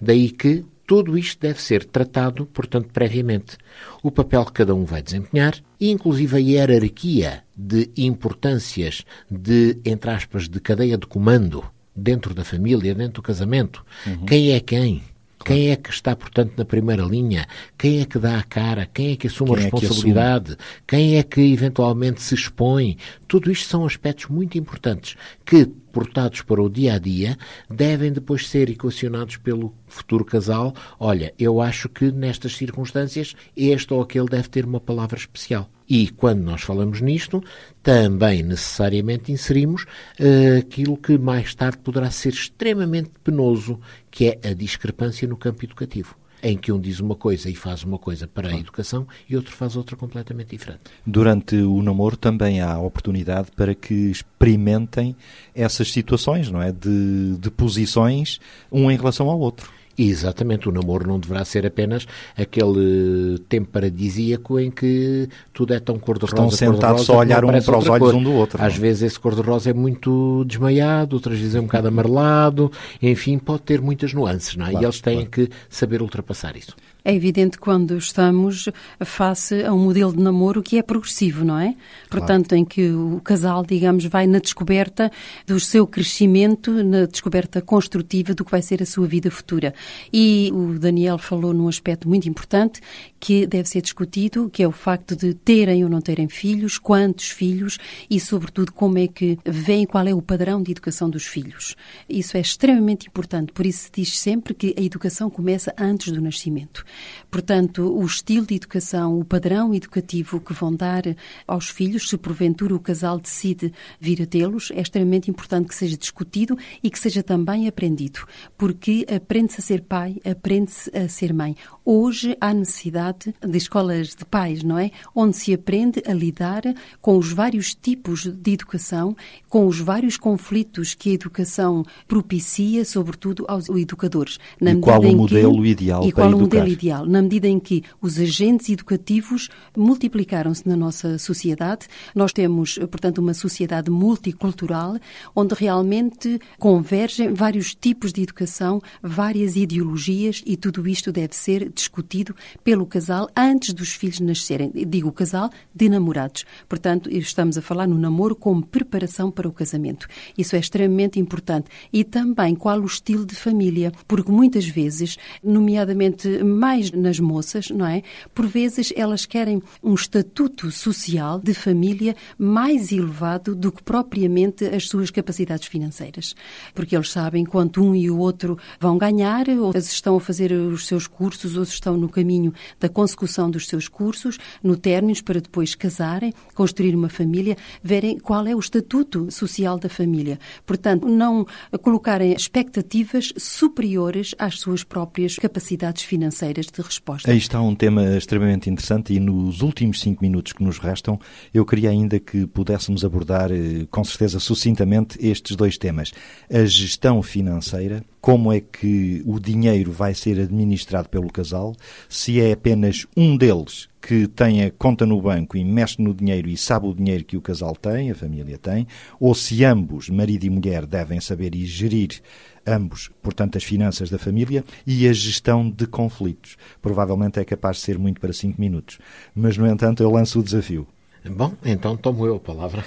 Daí 0.00 0.30
que 0.30 0.64
tudo 0.86 1.18
isto 1.18 1.40
deve 1.40 1.60
ser 1.60 1.82
tratado, 1.86 2.46
portanto, 2.46 2.90
previamente. 2.92 3.58
O 4.04 4.12
papel 4.12 4.44
que 4.44 4.52
cada 4.52 4.76
um 4.76 4.84
vai 4.84 5.02
desempenhar, 5.02 5.54
inclusive 5.80 6.36
a 6.36 6.38
hierarquia 6.38 7.42
de 7.56 7.90
importâncias 7.96 9.04
de, 9.28 9.76
entre 9.84 10.08
aspas, 10.08 10.48
de 10.48 10.60
cadeia 10.60 10.96
de 10.96 11.08
comando 11.08 11.64
dentro 11.94 12.34
da 12.34 12.44
família, 12.44 12.94
dentro 12.94 13.14
do 13.14 13.22
casamento. 13.22 13.84
Quem 14.26 14.52
é 14.52 14.60
quem? 14.60 15.02
Quem 15.44 15.70
é 15.70 15.76
que 15.76 15.90
está, 15.90 16.14
portanto, 16.14 16.52
na 16.56 16.64
primeira 16.64 17.02
linha? 17.02 17.46
Quem 17.76 18.00
é 18.00 18.04
que 18.04 18.18
dá 18.18 18.38
a 18.38 18.42
cara? 18.42 18.86
Quem 18.86 19.12
é 19.12 19.16
que 19.16 19.26
assume 19.26 19.52
Quem 19.52 19.58
a 19.58 19.66
é 19.66 19.70
que 19.70 19.76
responsabilidade? 19.76 20.56
Quem 20.86 21.16
é 21.16 21.22
que 21.22 21.40
eventualmente 21.40 22.22
se 22.22 22.34
expõe? 22.34 22.98
Tudo 23.26 23.50
isto 23.50 23.66
são 23.66 23.86
aspectos 23.86 24.26
muito 24.26 24.58
importantes 24.58 25.16
que, 25.44 25.64
portados 25.64 26.42
para 26.42 26.62
o 26.62 26.68
dia 26.68 26.94
a 26.94 26.98
dia, 26.98 27.38
devem 27.70 28.12
depois 28.12 28.48
ser 28.48 28.68
equacionados 28.68 29.38
pelo 29.38 29.74
futuro 29.86 30.24
casal. 30.24 30.74
Olha, 30.98 31.32
eu 31.38 31.60
acho 31.60 31.88
que 31.88 32.12
nestas 32.12 32.54
circunstâncias 32.56 33.34
este 33.56 33.94
ou 33.94 34.02
aquele 34.02 34.28
deve 34.28 34.48
ter 34.48 34.66
uma 34.66 34.80
palavra 34.80 35.18
especial. 35.18 35.70
E 35.90 36.08
quando 36.08 36.44
nós 36.44 36.62
falamos 36.62 37.00
nisto, 37.00 37.42
também 37.82 38.44
necessariamente 38.44 39.32
inserimos 39.32 39.82
uh, 39.82 40.60
aquilo 40.60 40.96
que 40.96 41.18
mais 41.18 41.52
tarde 41.52 41.78
poderá 41.78 42.08
ser 42.12 42.32
extremamente 42.32 43.10
penoso, 43.24 43.80
que 44.08 44.28
é 44.28 44.48
a 44.48 44.54
discrepância 44.54 45.26
no 45.26 45.36
campo 45.36 45.64
educativo 45.64 46.14
em 46.42 46.56
que 46.56 46.72
um 46.72 46.80
diz 46.80 47.00
uma 47.00 47.14
coisa 47.14 47.50
e 47.50 47.54
faz 47.54 47.82
uma 47.84 47.98
coisa 47.98 48.26
para 48.26 48.48
a 48.48 48.56
educação 48.56 49.06
e 49.28 49.36
outro 49.36 49.54
faz 49.54 49.76
outra 49.76 49.94
completamente 49.94 50.56
diferente. 50.56 50.80
Durante 51.06 51.54
o 51.56 51.82
namoro 51.82 52.16
também 52.16 52.62
há 52.62 52.78
oportunidade 52.78 53.50
para 53.54 53.74
que 53.74 54.10
experimentem 54.10 55.14
essas 55.54 55.92
situações, 55.92 56.50
não 56.50 56.62
é? 56.62 56.72
De, 56.72 57.36
de 57.38 57.50
posições 57.50 58.40
um 58.72 58.90
em 58.90 58.96
relação 58.96 59.28
ao 59.28 59.38
outro. 59.38 59.70
Exatamente, 60.02 60.66
o 60.66 60.72
namoro 60.72 61.06
não 61.06 61.20
deverá 61.20 61.44
ser 61.44 61.66
apenas 61.66 62.06
aquele 62.34 63.38
tempo 63.50 63.68
paradisíaco 63.68 64.58
em 64.58 64.70
que 64.70 65.28
tudo 65.52 65.74
é 65.74 65.78
tão 65.78 65.98
cor-de-rosa. 65.98 66.34
Estão 66.34 66.50
sentados 66.50 67.02
só 67.02 67.16
a 67.16 67.18
olhar 67.18 67.44
um 67.44 67.48
para 67.48 67.78
os 67.78 67.86
olhos 67.86 68.10
cor. 68.10 68.14
um 68.14 68.22
do 68.22 68.32
outro. 68.32 68.62
Às 68.62 68.74
não? 68.74 68.80
vezes 68.80 69.02
esse 69.02 69.20
cor-de-rosa 69.20 69.68
é 69.68 69.72
muito 69.74 70.42
desmaiado, 70.46 71.16
outras 71.16 71.38
vezes 71.38 71.54
é 71.54 71.60
um 71.60 71.64
bocado 71.64 71.88
amarelado, 71.88 72.72
enfim, 73.02 73.38
pode 73.38 73.60
ter 73.62 73.82
muitas 73.82 74.14
nuances, 74.14 74.56
não 74.56 74.66
é? 74.66 74.70
Claro, 74.70 74.84
e 74.84 74.86
eles 74.86 75.00
têm 75.02 75.26
claro. 75.26 75.30
que 75.30 75.50
saber 75.68 76.00
ultrapassar 76.00 76.56
isso. 76.56 76.74
É 77.04 77.14
evidente 77.14 77.58
quando 77.58 77.96
estamos 77.96 78.68
face 79.00 79.64
a 79.64 79.72
um 79.72 79.78
modelo 79.78 80.12
de 80.12 80.22
namoro 80.22 80.62
que 80.62 80.78
é 80.78 80.82
progressivo, 80.82 81.44
não 81.44 81.58
é? 81.58 81.72
Claro. 81.72 81.78
Portanto, 82.08 82.52
em 82.52 82.64
que 82.64 82.90
o 82.90 83.20
casal, 83.22 83.64
digamos, 83.64 84.04
vai 84.04 84.26
na 84.26 84.38
descoberta 84.38 85.10
do 85.46 85.58
seu 85.58 85.86
crescimento, 85.86 86.82
na 86.84 87.06
descoberta 87.06 87.60
construtiva 87.60 88.34
do 88.34 88.44
que 88.44 88.50
vai 88.50 88.62
ser 88.62 88.82
a 88.82 88.86
sua 88.86 89.06
vida 89.06 89.30
futura. 89.30 89.74
E 90.12 90.50
o 90.52 90.78
Daniel 90.78 91.18
falou 91.18 91.52
num 91.52 91.68
aspecto 91.68 92.08
muito 92.08 92.28
importante 92.28 92.80
que 93.18 93.46
deve 93.46 93.68
ser 93.68 93.82
discutido, 93.82 94.48
que 94.50 94.62
é 94.62 94.68
o 94.68 94.72
facto 94.72 95.14
de 95.14 95.34
terem 95.34 95.84
ou 95.84 95.90
não 95.90 96.00
terem 96.00 96.28
filhos, 96.28 96.78
quantos 96.78 97.28
filhos 97.28 97.78
e, 98.08 98.18
sobretudo, 98.18 98.72
como 98.72 98.98
é 98.98 99.06
que 99.06 99.38
vem, 99.44 99.86
qual 99.86 100.06
é 100.06 100.14
o 100.14 100.22
padrão 100.22 100.62
de 100.62 100.70
educação 100.70 101.08
dos 101.10 101.26
filhos. 101.26 101.76
Isso 102.08 102.36
é 102.36 102.40
extremamente 102.40 103.08
importante, 103.08 103.52
por 103.52 103.66
isso 103.66 103.84
se 103.84 103.90
diz 103.92 104.18
sempre 104.18 104.54
que 104.54 104.74
a 104.76 104.82
educação 104.82 105.28
começa 105.28 105.74
antes 105.78 106.12
do 106.12 106.20
nascimento. 106.20 106.84
Portanto, 107.30 107.92
o 107.96 108.04
estilo 108.04 108.46
de 108.46 108.54
educação, 108.54 109.18
o 109.18 109.24
padrão 109.24 109.74
educativo 109.74 110.40
que 110.40 110.52
vão 110.52 110.74
dar 110.74 111.02
aos 111.46 111.68
filhos, 111.68 112.08
se 112.08 112.16
porventura 112.16 112.74
o 112.74 112.80
casal 112.80 113.18
decide 113.18 113.72
vir 114.00 114.22
a 114.22 114.26
tê-los, 114.26 114.70
é 114.72 114.80
extremamente 114.80 115.30
importante 115.30 115.68
que 115.68 115.74
seja 115.74 115.96
discutido 115.96 116.56
e 116.82 116.90
que 116.90 116.98
seja 116.98 117.22
também 117.22 117.68
aprendido, 117.68 118.20
porque 118.56 119.06
aprende-se 119.14 119.60
a 119.60 119.64
ser 119.64 119.82
pai, 119.82 120.16
aprende-se 120.24 120.90
a 120.96 121.08
ser 121.08 121.32
mãe. 121.32 121.56
Hoje 121.84 122.36
há 122.40 122.52
necessidade 122.52 123.34
de 123.40 123.58
escolas 123.58 124.14
de 124.14 124.24
pais, 124.24 124.62
não 124.62 124.78
é? 124.78 124.90
Onde 125.14 125.36
se 125.36 125.52
aprende 125.52 126.02
a 126.06 126.12
lidar 126.12 126.62
com 127.00 127.16
os 127.16 127.32
vários 127.32 127.74
tipos 127.74 128.26
de 128.26 128.52
educação, 128.52 129.16
com 129.48 129.66
os 129.66 129.80
vários 129.80 130.16
conflitos 130.16 130.94
que 130.94 131.10
a 131.10 131.14
educação 131.14 131.84
propicia, 132.06 132.84
sobretudo 132.84 133.44
aos 133.48 133.68
educadores. 133.68 134.38
Na 134.60 134.72
e 134.72 134.80
qual 134.80 135.00
o 135.00 135.16
modelo 135.16 135.62
que, 135.62 135.68
ideal 135.68 136.00
para 136.12 136.26
educar? 136.26 136.66
Ideal? 136.80 137.04
Na 137.06 137.20
medida 137.20 137.46
em 137.46 137.60
que 137.60 137.82
os 138.00 138.18
agentes 138.18 138.68
educativos 138.70 139.48
multiplicaram-se 139.76 140.66
na 140.66 140.76
nossa 140.76 141.18
sociedade, 141.18 141.86
nós 142.14 142.32
temos, 142.32 142.78
portanto, 142.90 143.18
uma 143.18 143.34
sociedade 143.34 143.90
multicultural, 143.90 144.98
onde 145.34 145.54
realmente 145.54 146.40
convergem 146.58 147.34
vários 147.34 147.74
tipos 147.74 148.12
de 148.12 148.22
educação, 148.22 148.80
várias 149.02 149.56
ideologias 149.56 150.42
e 150.46 150.56
tudo 150.56 150.88
isto 150.88 151.12
deve 151.12 151.36
ser 151.36 151.70
discutido 151.70 152.34
pelo 152.64 152.86
casal 152.86 153.28
antes 153.36 153.74
dos 153.74 153.92
filhos 153.92 154.20
nascerem. 154.20 154.72
Digo 154.88 155.12
casal 155.12 155.50
de 155.74 155.88
namorados. 155.88 156.44
Portanto, 156.68 157.10
estamos 157.10 157.58
a 157.58 157.62
falar 157.62 157.86
no 157.86 157.98
namoro 157.98 158.34
como 158.34 158.64
preparação 158.64 159.30
para 159.30 159.48
o 159.48 159.52
casamento. 159.52 160.06
Isso 160.36 160.56
é 160.56 160.58
extremamente 160.58 161.18
importante. 161.18 161.68
E 161.92 162.04
também 162.04 162.54
qual 162.54 162.80
o 162.80 162.86
estilo 162.86 163.26
de 163.26 163.34
família, 163.34 163.92
porque 164.06 164.32
muitas 164.32 164.66
vezes, 164.66 165.16
nomeadamente 165.42 166.42
mais 166.42 166.69
nas 166.92 167.18
moças, 167.18 167.70
não 167.70 167.86
é? 167.86 168.02
Por 168.34 168.46
vezes 168.46 168.92
elas 168.96 169.26
querem 169.26 169.62
um 169.82 169.94
estatuto 169.94 170.70
social 170.70 171.38
de 171.38 171.54
família 171.54 172.14
mais 172.38 172.92
elevado 172.92 173.54
do 173.54 173.72
que 173.72 173.82
propriamente 173.82 174.64
as 174.64 174.88
suas 174.88 175.10
capacidades 175.10 175.68
financeiras. 175.68 176.34
Porque 176.74 176.96
eles 176.96 177.10
sabem 177.10 177.44
quanto 177.44 177.82
um 177.82 177.94
e 177.94 178.10
o 178.10 178.18
outro 178.18 178.58
vão 178.78 178.98
ganhar, 178.98 179.48
ou 179.48 179.72
estão 179.76 180.16
a 180.16 180.20
fazer 180.20 180.52
os 180.52 180.86
seus 180.86 181.06
cursos, 181.06 181.56
ou 181.56 181.62
estão 181.62 181.96
no 181.96 182.08
caminho 182.08 182.52
da 182.78 182.88
consecução 182.88 183.50
dos 183.50 183.66
seus 183.66 183.88
cursos, 183.88 184.38
no 184.62 184.76
términos, 184.76 185.20
para 185.20 185.40
depois 185.40 185.74
casarem, 185.74 186.32
construir 186.54 186.94
uma 186.94 187.08
família, 187.08 187.56
verem 187.82 188.18
qual 188.18 188.46
é 188.46 188.54
o 188.54 188.58
estatuto 188.58 189.30
social 189.30 189.78
da 189.78 189.88
família. 189.88 190.38
Portanto, 190.66 191.08
não 191.08 191.46
colocarem 191.82 192.32
expectativas 192.32 193.32
superiores 193.36 194.34
às 194.38 194.58
suas 194.60 194.84
próprias 194.84 195.36
capacidades 195.36 196.02
financeiras 196.02 196.59
de 196.66 196.82
resposta. 196.82 197.30
Aí 197.30 197.38
está 197.38 197.60
um 197.60 197.74
tema 197.74 198.16
extremamente 198.16 198.68
interessante 198.68 199.14
e 199.14 199.20
nos 199.20 199.62
últimos 199.62 200.00
cinco 200.00 200.22
minutos 200.22 200.52
que 200.52 200.62
nos 200.62 200.78
restam, 200.78 201.18
eu 201.52 201.64
queria 201.64 201.90
ainda 201.90 202.18
que 202.18 202.46
pudéssemos 202.46 203.04
abordar, 203.04 203.50
eh, 203.50 203.86
com 203.90 204.04
certeza 204.04 204.38
sucintamente, 204.38 205.18
estes 205.20 205.56
dois 205.56 205.78
temas. 205.78 206.12
A 206.52 206.64
gestão 206.64 207.22
financeira 207.22 208.04
como 208.20 208.52
é 208.52 208.60
que 208.60 209.22
o 209.24 209.40
dinheiro 209.40 209.90
vai 209.90 210.14
ser 210.14 210.38
administrado 210.40 211.08
pelo 211.08 211.32
casal, 211.32 211.74
se 212.08 212.40
é 212.40 212.52
apenas 212.52 213.06
um 213.16 213.36
deles 213.36 213.88
que 214.00 214.26
tem 214.26 214.64
a 214.64 214.70
conta 214.70 215.04
no 215.04 215.20
banco 215.20 215.56
e 215.56 215.64
mexe 215.64 216.00
no 216.00 216.14
dinheiro 216.14 216.48
e 216.48 216.56
sabe 216.56 216.86
o 216.86 216.94
dinheiro 216.94 217.24
que 217.24 217.36
o 217.36 217.40
casal 217.40 217.74
tem, 217.76 218.10
a 218.10 218.14
família 218.14 218.58
tem, 218.58 218.86
ou 219.18 219.34
se 219.34 219.64
ambos, 219.64 220.08
marido 220.08 220.44
e 220.44 220.50
mulher, 220.50 220.86
devem 220.86 221.20
saber 221.20 221.54
e 221.54 221.66
gerir 221.66 222.20
ambos, 222.66 223.10
portanto, 223.22 223.56
as 223.56 223.64
finanças 223.64 224.10
da 224.10 224.18
família 224.18 224.64
e 224.86 225.08
a 225.08 225.12
gestão 225.12 225.68
de 225.68 225.86
conflitos. 225.86 226.56
Provavelmente 226.80 227.38
é 227.38 227.44
capaz 227.44 227.76
de 227.76 227.82
ser 227.82 227.98
muito 227.98 228.20
para 228.20 228.32
cinco 228.32 228.60
minutos. 228.60 228.98
Mas, 229.34 229.56
no 229.56 229.66
entanto, 229.66 230.02
eu 230.02 230.10
lanço 230.10 230.40
o 230.40 230.42
desafio. 230.42 230.86
Bom, 231.24 231.52
então 231.64 231.96
tomo 231.96 232.26
eu 232.26 232.36
a 232.36 232.40
palavra. 232.40 232.84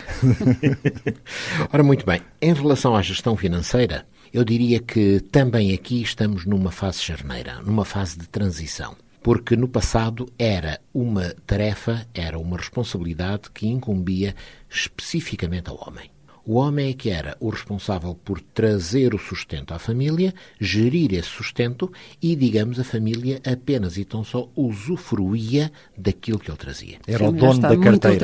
Ora, 1.72 1.84
muito 1.84 2.06
bem. 2.06 2.22
Em 2.42 2.54
relação 2.54 2.96
à 2.96 3.02
gestão 3.02 3.38
financeira, 3.38 4.06
eu 4.34 4.44
diria 4.44 4.80
que 4.80 5.20
também 5.32 5.74
aqui 5.74 6.02
estamos 6.02 6.46
numa 6.46 6.72
fase 6.72 7.00
charneira, 7.00 7.62
numa 7.62 7.86
fase 7.86 8.18
de 8.18 8.28
transição. 8.28 8.96
Porque 9.22 9.56
no 9.56 9.68
passado 9.68 10.28
era 10.38 10.82
uma 10.94 11.34
tarefa, 11.46 12.06
era 12.14 12.38
uma 12.38 12.58
responsabilidade 12.58 13.52
que 13.54 13.68
incumbia 13.68 14.36
especificamente 14.70 15.70
ao 15.70 15.88
homem. 15.88 16.10
O 16.46 16.56
homem 16.56 16.90
é 16.90 16.94
que 16.94 17.10
era 17.10 17.38
o 17.40 17.50
responsável 17.50 18.14
por 18.14 18.42
trazer 18.42 19.14
o 19.14 19.18
sustento 19.18 19.74
à 19.74 19.80
família, 19.80 20.34
gerir 20.60 21.14
esse 21.14 21.30
sustento 21.30 21.92
e, 22.22 22.36
digamos, 22.36 22.80
a 22.80 22.84
família 22.84 23.42
apenas 23.46 23.98
e 23.98 24.04
tão 24.04 24.26
só 24.26 24.50
usufruía 24.54 25.72
daquilo 25.98 26.40
que 26.40 26.52
ele 26.52 26.58
trazia. 26.58 26.98
Era 27.08 27.30
o 27.30 27.32
dono 27.32 27.60
da 27.60 27.78
carteira. 27.78 28.18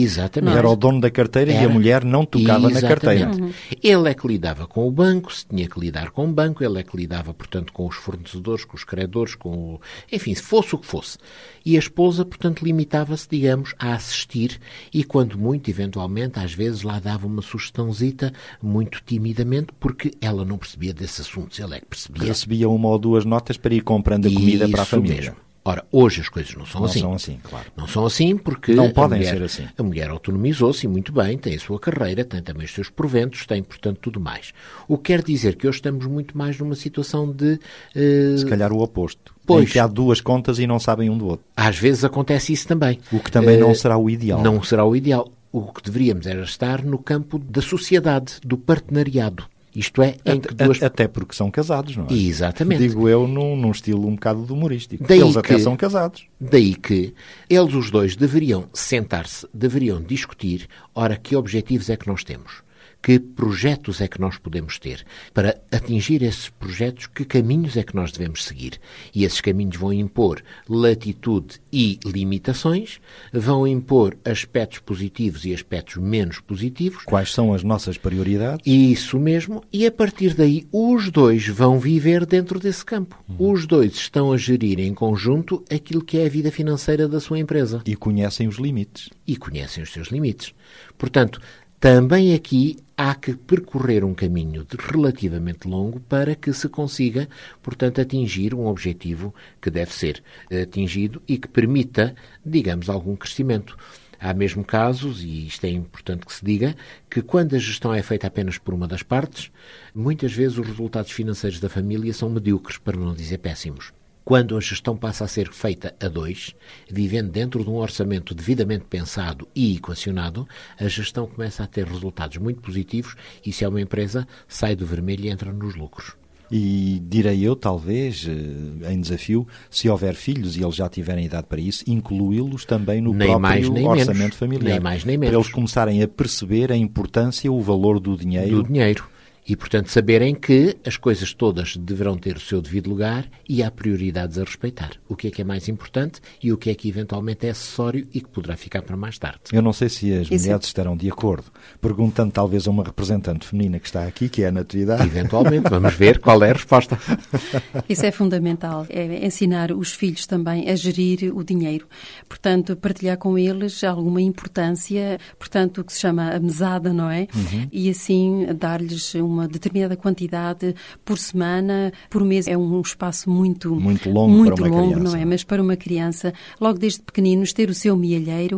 Exatamente. 0.00 0.56
Era 0.56 0.68
o 0.68 0.76
dono 0.76 1.00
da 1.00 1.10
carteira 1.10 1.52
era. 1.52 1.62
e 1.62 1.66
a 1.66 1.68
mulher 1.68 2.04
não 2.04 2.24
tocava 2.24 2.70
Exatamente. 2.70 2.82
na 2.82 2.88
carteira. 2.88 3.30
Uhum. 3.30 3.52
Ele 3.82 4.08
é 4.08 4.14
que 4.14 4.28
lidava 4.28 4.66
com 4.68 4.86
o 4.86 4.90
banco, 4.92 5.32
se 5.32 5.44
tinha 5.46 5.68
que 5.68 5.80
lidar 5.80 6.10
com 6.10 6.28
o 6.28 6.32
banco, 6.32 6.62
ele 6.62 6.78
é 6.78 6.84
que 6.84 6.96
lidava, 6.96 7.34
portanto, 7.34 7.72
com 7.72 7.86
os 7.86 7.96
fornecedores, 7.96 8.64
com 8.64 8.76
os 8.76 8.84
credores, 8.84 9.34
com 9.34 9.74
o... 9.74 9.80
enfim, 10.10 10.34
se 10.34 10.42
fosse 10.42 10.74
o 10.76 10.78
que 10.78 10.86
fosse. 10.86 11.18
E 11.64 11.76
a 11.76 11.78
esposa, 11.78 12.24
portanto, 12.24 12.64
limitava-se, 12.64 13.28
digamos, 13.30 13.74
a 13.78 13.94
assistir 13.94 14.60
e, 14.92 15.04
quando 15.04 15.38
muito, 15.38 15.68
eventualmente, 15.70 16.38
às 16.38 16.52
vezes 16.52 16.82
lá 16.82 16.98
dava 16.98 17.26
uma 17.26 17.42
sugestãozita, 17.42 18.32
muito 18.62 19.02
timidamente, 19.04 19.68
porque 19.78 20.12
ela 20.20 20.44
não 20.44 20.58
percebia 20.58 20.92
desses 20.92 21.20
assuntos, 21.20 21.58
ele 21.58 21.76
é 21.76 21.80
que 21.80 21.86
percebia. 21.86 22.24
Recebia 22.24 22.68
uma 22.68 22.88
ou 22.88 22.98
duas 22.98 23.24
notas 23.24 23.56
para 23.56 23.74
ir 23.74 23.82
comprando 23.82 24.26
a 24.26 24.32
comida 24.32 24.64
Isso 24.64 24.72
para 24.72 24.82
a 24.82 24.86
família. 24.86 25.16
Mesmo. 25.16 25.49
Ora, 25.62 25.84
hoje 25.92 26.22
as 26.22 26.28
coisas 26.28 26.54
não 26.54 26.64
são 26.64 26.80
não 26.80 26.86
assim. 26.88 27.00
Não 27.00 27.08
são 27.08 27.14
assim, 27.14 27.40
claro. 27.42 27.66
Não 27.76 27.86
são 27.86 28.06
assim 28.06 28.36
porque 28.36 28.72
não 28.72 28.90
podem 28.90 29.18
mulher, 29.18 29.34
ser 29.34 29.42
assim. 29.42 29.68
A 29.76 29.82
mulher 29.82 30.08
autonomizou-se 30.08 30.88
muito 30.88 31.12
bem, 31.12 31.36
tem 31.36 31.54
a 31.54 31.58
sua 31.58 31.78
carreira, 31.78 32.24
tem 32.24 32.42
também 32.42 32.64
os 32.64 32.72
seus 32.72 32.88
proventos, 32.88 33.46
tem, 33.46 33.62
portanto, 33.62 33.98
tudo 34.00 34.18
mais. 34.18 34.52
O 34.88 34.96
que 34.96 35.12
quer 35.12 35.22
dizer 35.22 35.56
que 35.56 35.68
hoje 35.68 35.78
estamos 35.78 36.06
muito 36.06 36.36
mais 36.36 36.58
numa 36.58 36.74
situação 36.74 37.30
de... 37.30 37.60
Uh... 37.94 38.38
Se 38.38 38.46
calhar 38.46 38.72
o 38.72 38.80
oposto. 38.80 39.34
Pois. 39.44 39.68
Em 39.68 39.72
que 39.72 39.78
há 39.78 39.86
duas 39.86 40.20
contas 40.20 40.58
e 40.58 40.66
não 40.66 40.78
sabem 40.78 41.10
um 41.10 41.18
do 41.18 41.26
outro. 41.26 41.44
Às 41.56 41.76
vezes 41.76 42.04
acontece 42.04 42.52
isso 42.52 42.66
também. 42.66 42.98
O 43.12 43.20
que 43.20 43.30
também 43.30 43.58
uh... 43.58 43.60
não 43.60 43.74
será 43.74 43.98
o 43.98 44.08
ideal. 44.08 44.40
Não 44.42 44.62
será 44.62 44.84
o 44.84 44.96
ideal 44.96 45.30
o 45.52 45.72
que 45.72 45.82
deveríamos 45.82 46.26
era 46.26 46.42
estar 46.42 46.84
no 46.84 46.98
campo 46.98 47.38
da 47.38 47.60
sociedade, 47.60 48.34
do 48.44 48.56
partenariado. 48.56 49.44
Isto 49.74 50.02
é, 50.02 50.16
em 50.24 50.40
que 50.40 50.52
duas... 50.54 50.82
Até 50.82 51.06
porque 51.06 51.34
são 51.34 51.50
casados, 51.50 51.96
não 51.96 52.06
é? 52.10 52.12
Exatamente. 52.12 52.80
Digo 52.88 53.08
eu 53.08 53.28
num, 53.28 53.56
num 53.56 53.70
estilo 53.70 54.06
um 54.06 54.14
bocado 54.14 54.52
humorístico. 54.52 55.04
Daí 55.06 55.20
Eles 55.20 55.32
que- 55.34 55.38
até 55.38 55.58
são 55.58 55.76
casados. 55.76 56.26
Daí 56.40 56.74
que 56.74 57.14
eles 57.48 57.74
os 57.74 57.90
dois 57.90 58.16
deveriam 58.16 58.66
sentar-se, 58.72 59.46
deveriam 59.54 60.00
discutir, 60.02 60.66
ora, 60.94 61.16
que 61.16 61.36
objetivos 61.36 61.88
é 61.88 61.96
que 61.96 62.08
nós 62.08 62.24
temos? 62.24 62.62
Que 63.02 63.18
projetos 63.18 64.00
é 64.02 64.06
que 64.08 64.20
nós 64.20 64.36
podemos 64.36 64.78
ter? 64.78 65.04
Para 65.32 65.58
atingir 65.72 66.22
esses 66.22 66.50
projetos, 66.50 67.06
que 67.06 67.24
caminhos 67.24 67.76
é 67.76 67.82
que 67.82 67.96
nós 67.96 68.12
devemos 68.12 68.44
seguir? 68.44 68.78
E 69.14 69.24
esses 69.24 69.40
caminhos 69.40 69.76
vão 69.76 69.90
impor 69.92 70.42
latitude 70.68 71.60
e 71.72 71.98
limitações, 72.04 73.00
vão 73.32 73.66
impor 73.66 74.16
aspectos 74.24 74.78
positivos 74.80 75.44
e 75.44 75.54
aspectos 75.54 75.96
menos 75.96 76.40
positivos, 76.40 77.04
Quais 77.04 77.32
são 77.32 77.52
as 77.54 77.62
nossas 77.62 77.96
prioridades? 77.96 78.64
isso 78.66 79.18
mesmo, 79.18 79.62
e 79.72 79.86
a 79.86 79.90
partir 79.92 80.34
daí 80.34 80.66
os 80.72 81.10
dois 81.10 81.46
vão 81.48 81.78
viver 81.78 82.26
dentro 82.26 82.60
desse 82.60 82.84
campo. 82.84 83.22
Os 83.38 83.66
dois 83.66 83.94
estão 83.94 84.32
a 84.32 84.36
gerir 84.36 84.78
em 84.78 84.92
conjunto 84.94 85.64
aquilo 85.70 86.04
que 86.04 86.18
é 86.18 86.26
a 86.26 86.30
vida 86.30 86.50
financeira 86.50 87.08
da 87.08 87.18
sua 87.20 87.38
empresa 87.38 87.82
E 87.86 87.96
conhecem 87.96 88.46
os 88.46 88.56
limites. 88.56 89.08
e 89.26 89.36
conhecem 89.36 89.82
os 89.82 89.92
seus 89.92 90.08
limites. 90.08 90.52
Portanto, 90.98 91.40
também 91.80 92.34
aqui 92.34 92.76
há 92.94 93.14
que 93.14 93.34
percorrer 93.34 94.04
um 94.04 94.12
caminho 94.12 94.66
relativamente 94.78 95.66
longo 95.66 95.98
para 95.98 96.34
que 96.34 96.52
se 96.52 96.68
consiga, 96.68 97.26
portanto, 97.62 98.02
atingir 98.02 98.54
um 98.54 98.66
objetivo 98.66 99.34
que 99.58 99.70
deve 99.70 99.90
ser 99.94 100.22
atingido 100.62 101.22
e 101.26 101.38
que 101.38 101.48
permita, 101.48 102.14
digamos, 102.44 102.90
algum 102.90 103.16
crescimento. 103.16 103.78
Há 104.20 104.34
mesmo 104.34 104.62
casos, 104.62 105.22
e 105.22 105.46
isto 105.46 105.64
é 105.64 105.70
importante 105.70 106.26
que 106.26 106.34
se 106.34 106.44
diga, 106.44 106.76
que 107.08 107.22
quando 107.22 107.56
a 107.56 107.58
gestão 107.58 107.94
é 107.94 108.02
feita 108.02 108.26
apenas 108.26 108.58
por 108.58 108.74
uma 108.74 108.86
das 108.86 109.02
partes, 109.02 109.50
muitas 109.94 110.34
vezes 110.34 110.58
os 110.58 110.66
resultados 110.66 111.10
financeiros 111.10 111.60
da 111.60 111.70
família 111.70 112.12
são 112.12 112.28
medíocres, 112.28 112.76
para 112.76 112.98
não 112.98 113.14
dizer 113.14 113.38
péssimos. 113.38 113.90
Quando 114.24 114.56
a 114.56 114.60
gestão 114.60 114.96
passa 114.96 115.24
a 115.24 115.28
ser 115.28 115.50
feita 115.50 115.94
a 116.00 116.06
dois, 116.08 116.54
vivendo 116.88 117.30
dentro 117.30 117.64
de 117.64 117.70
um 117.70 117.76
orçamento 117.76 118.34
devidamente 118.34 118.84
pensado 118.88 119.48
e 119.54 119.76
equacionado, 119.76 120.46
a 120.78 120.86
gestão 120.88 121.26
começa 121.26 121.64
a 121.64 121.66
ter 121.66 121.86
resultados 121.86 122.36
muito 122.36 122.60
positivos 122.60 123.16
e, 123.44 123.52
se 123.52 123.64
é 123.64 123.68
uma 123.68 123.80
empresa, 123.80 124.26
sai 124.46 124.76
do 124.76 124.86
vermelho 124.86 125.24
e 125.24 125.30
entra 125.30 125.52
nos 125.52 125.74
lucros. 125.74 126.12
E 126.52 127.00
direi 127.08 127.42
eu, 127.42 127.54
talvez, 127.54 128.26
eh, 128.28 128.92
em 128.92 129.00
desafio, 129.00 129.46
se 129.70 129.88
houver 129.88 130.14
filhos 130.14 130.56
e 130.56 130.62
eles 130.62 130.74
já 130.74 130.88
tiverem 130.88 131.24
idade 131.24 131.46
para 131.48 131.60
isso, 131.60 131.84
incluí-los 131.86 132.64
também 132.64 133.00
no 133.00 133.10
Nem 133.12 133.28
próprio 133.28 133.40
mais, 133.40 133.68
nem 133.68 133.86
orçamento 133.86 134.18
menos. 134.18 134.36
familiar. 134.36 134.64
Nem 134.72 134.80
mais, 134.80 135.04
nem 135.04 135.16
Para 135.18 135.30
menos. 135.30 135.44
eles 135.46 135.54
começarem 135.54 136.02
a 136.02 136.08
perceber 136.08 136.72
a 136.72 136.76
importância, 136.76 137.50
o 137.50 137.60
valor 137.60 138.00
do 138.00 138.16
dinheiro. 138.16 138.62
do 138.62 138.68
dinheiro. 138.68 139.08
E, 139.50 139.56
portanto, 139.56 139.88
saberem 139.88 140.32
que 140.32 140.76
as 140.86 140.96
coisas 140.96 141.34
todas 141.34 141.76
deverão 141.76 142.16
ter 142.16 142.36
o 142.36 142.40
seu 142.40 142.62
devido 142.62 142.88
lugar 142.88 143.28
e 143.48 143.64
há 143.64 143.68
prioridades 143.68 144.38
a 144.38 144.44
respeitar. 144.44 144.92
O 145.08 145.16
que 145.16 145.26
é 145.26 145.30
que 145.32 145.42
é 145.42 145.44
mais 145.44 145.68
importante 145.68 146.20
e 146.40 146.52
o 146.52 146.56
que 146.56 146.70
é 146.70 146.74
que 146.76 146.88
eventualmente 146.88 147.48
é 147.48 147.50
acessório 147.50 148.06
e 148.14 148.20
que 148.20 148.28
poderá 148.28 148.56
ficar 148.56 148.80
para 148.82 148.96
mais 148.96 149.18
tarde. 149.18 149.40
Eu 149.52 149.60
não 149.60 149.72
sei 149.72 149.88
se 149.88 150.12
as 150.12 150.30
Isso. 150.30 150.44
mulheres 150.44 150.66
estarão 150.66 150.96
de 150.96 151.10
acordo. 151.10 151.46
Perguntando 151.80 152.30
talvez 152.30 152.68
a 152.68 152.70
uma 152.70 152.84
representante 152.84 153.44
feminina 153.44 153.80
que 153.80 153.86
está 153.86 154.04
aqui, 154.04 154.28
que 154.28 154.44
é 154.44 154.46
a 154.46 154.52
Natividade. 154.52 155.02
Eventualmente, 155.02 155.68
vamos 155.68 155.94
ver 155.94 156.20
qual 156.20 156.44
é 156.44 156.50
a 156.50 156.52
resposta. 156.52 156.96
Isso 157.90 158.06
é 158.06 158.12
fundamental, 158.12 158.86
é 158.88 159.26
ensinar 159.26 159.72
os 159.72 159.92
filhos 159.92 160.26
também 160.28 160.70
a 160.70 160.76
gerir 160.76 161.36
o 161.36 161.42
dinheiro. 161.42 161.88
Portanto, 162.28 162.76
partilhar 162.76 163.18
com 163.18 163.36
eles 163.36 163.82
alguma 163.82 164.22
importância, 164.22 165.18
portanto, 165.40 165.80
o 165.80 165.84
que 165.84 165.92
se 165.92 165.98
chama 165.98 166.30
a 166.30 166.38
mesada, 166.38 166.92
não 166.92 167.10
é? 167.10 167.26
E 167.72 167.90
assim 167.90 168.46
dar-lhes 168.56 169.12
uma 169.16 169.39
determinada 169.46 169.96
quantidade 169.96 170.74
por 171.04 171.18
semana, 171.18 171.92
por 172.08 172.24
mês. 172.24 172.46
É 172.48 172.56
um 172.56 172.80
espaço 172.80 173.28
muito, 173.30 173.74
Muito 173.74 174.10
longo 174.10 174.30
muito 174.36 174.54
para 174.56 174.66
uma 174.68 174.76
longo, 174.76 174.94
criança. 174.94 175.16
não 175.16 175.20
é? 175.22 175.24
Mas 175.24 175.44
para 175.44 175.62
uma 175.62 175.76
criança, 175.76 176.32
logo 176.60 176.78
desde 176.78 177.00
pequeninos, 177.02 177.52
ter 177.52 177.68
o 177.70 177.74
seu 177.74 177.96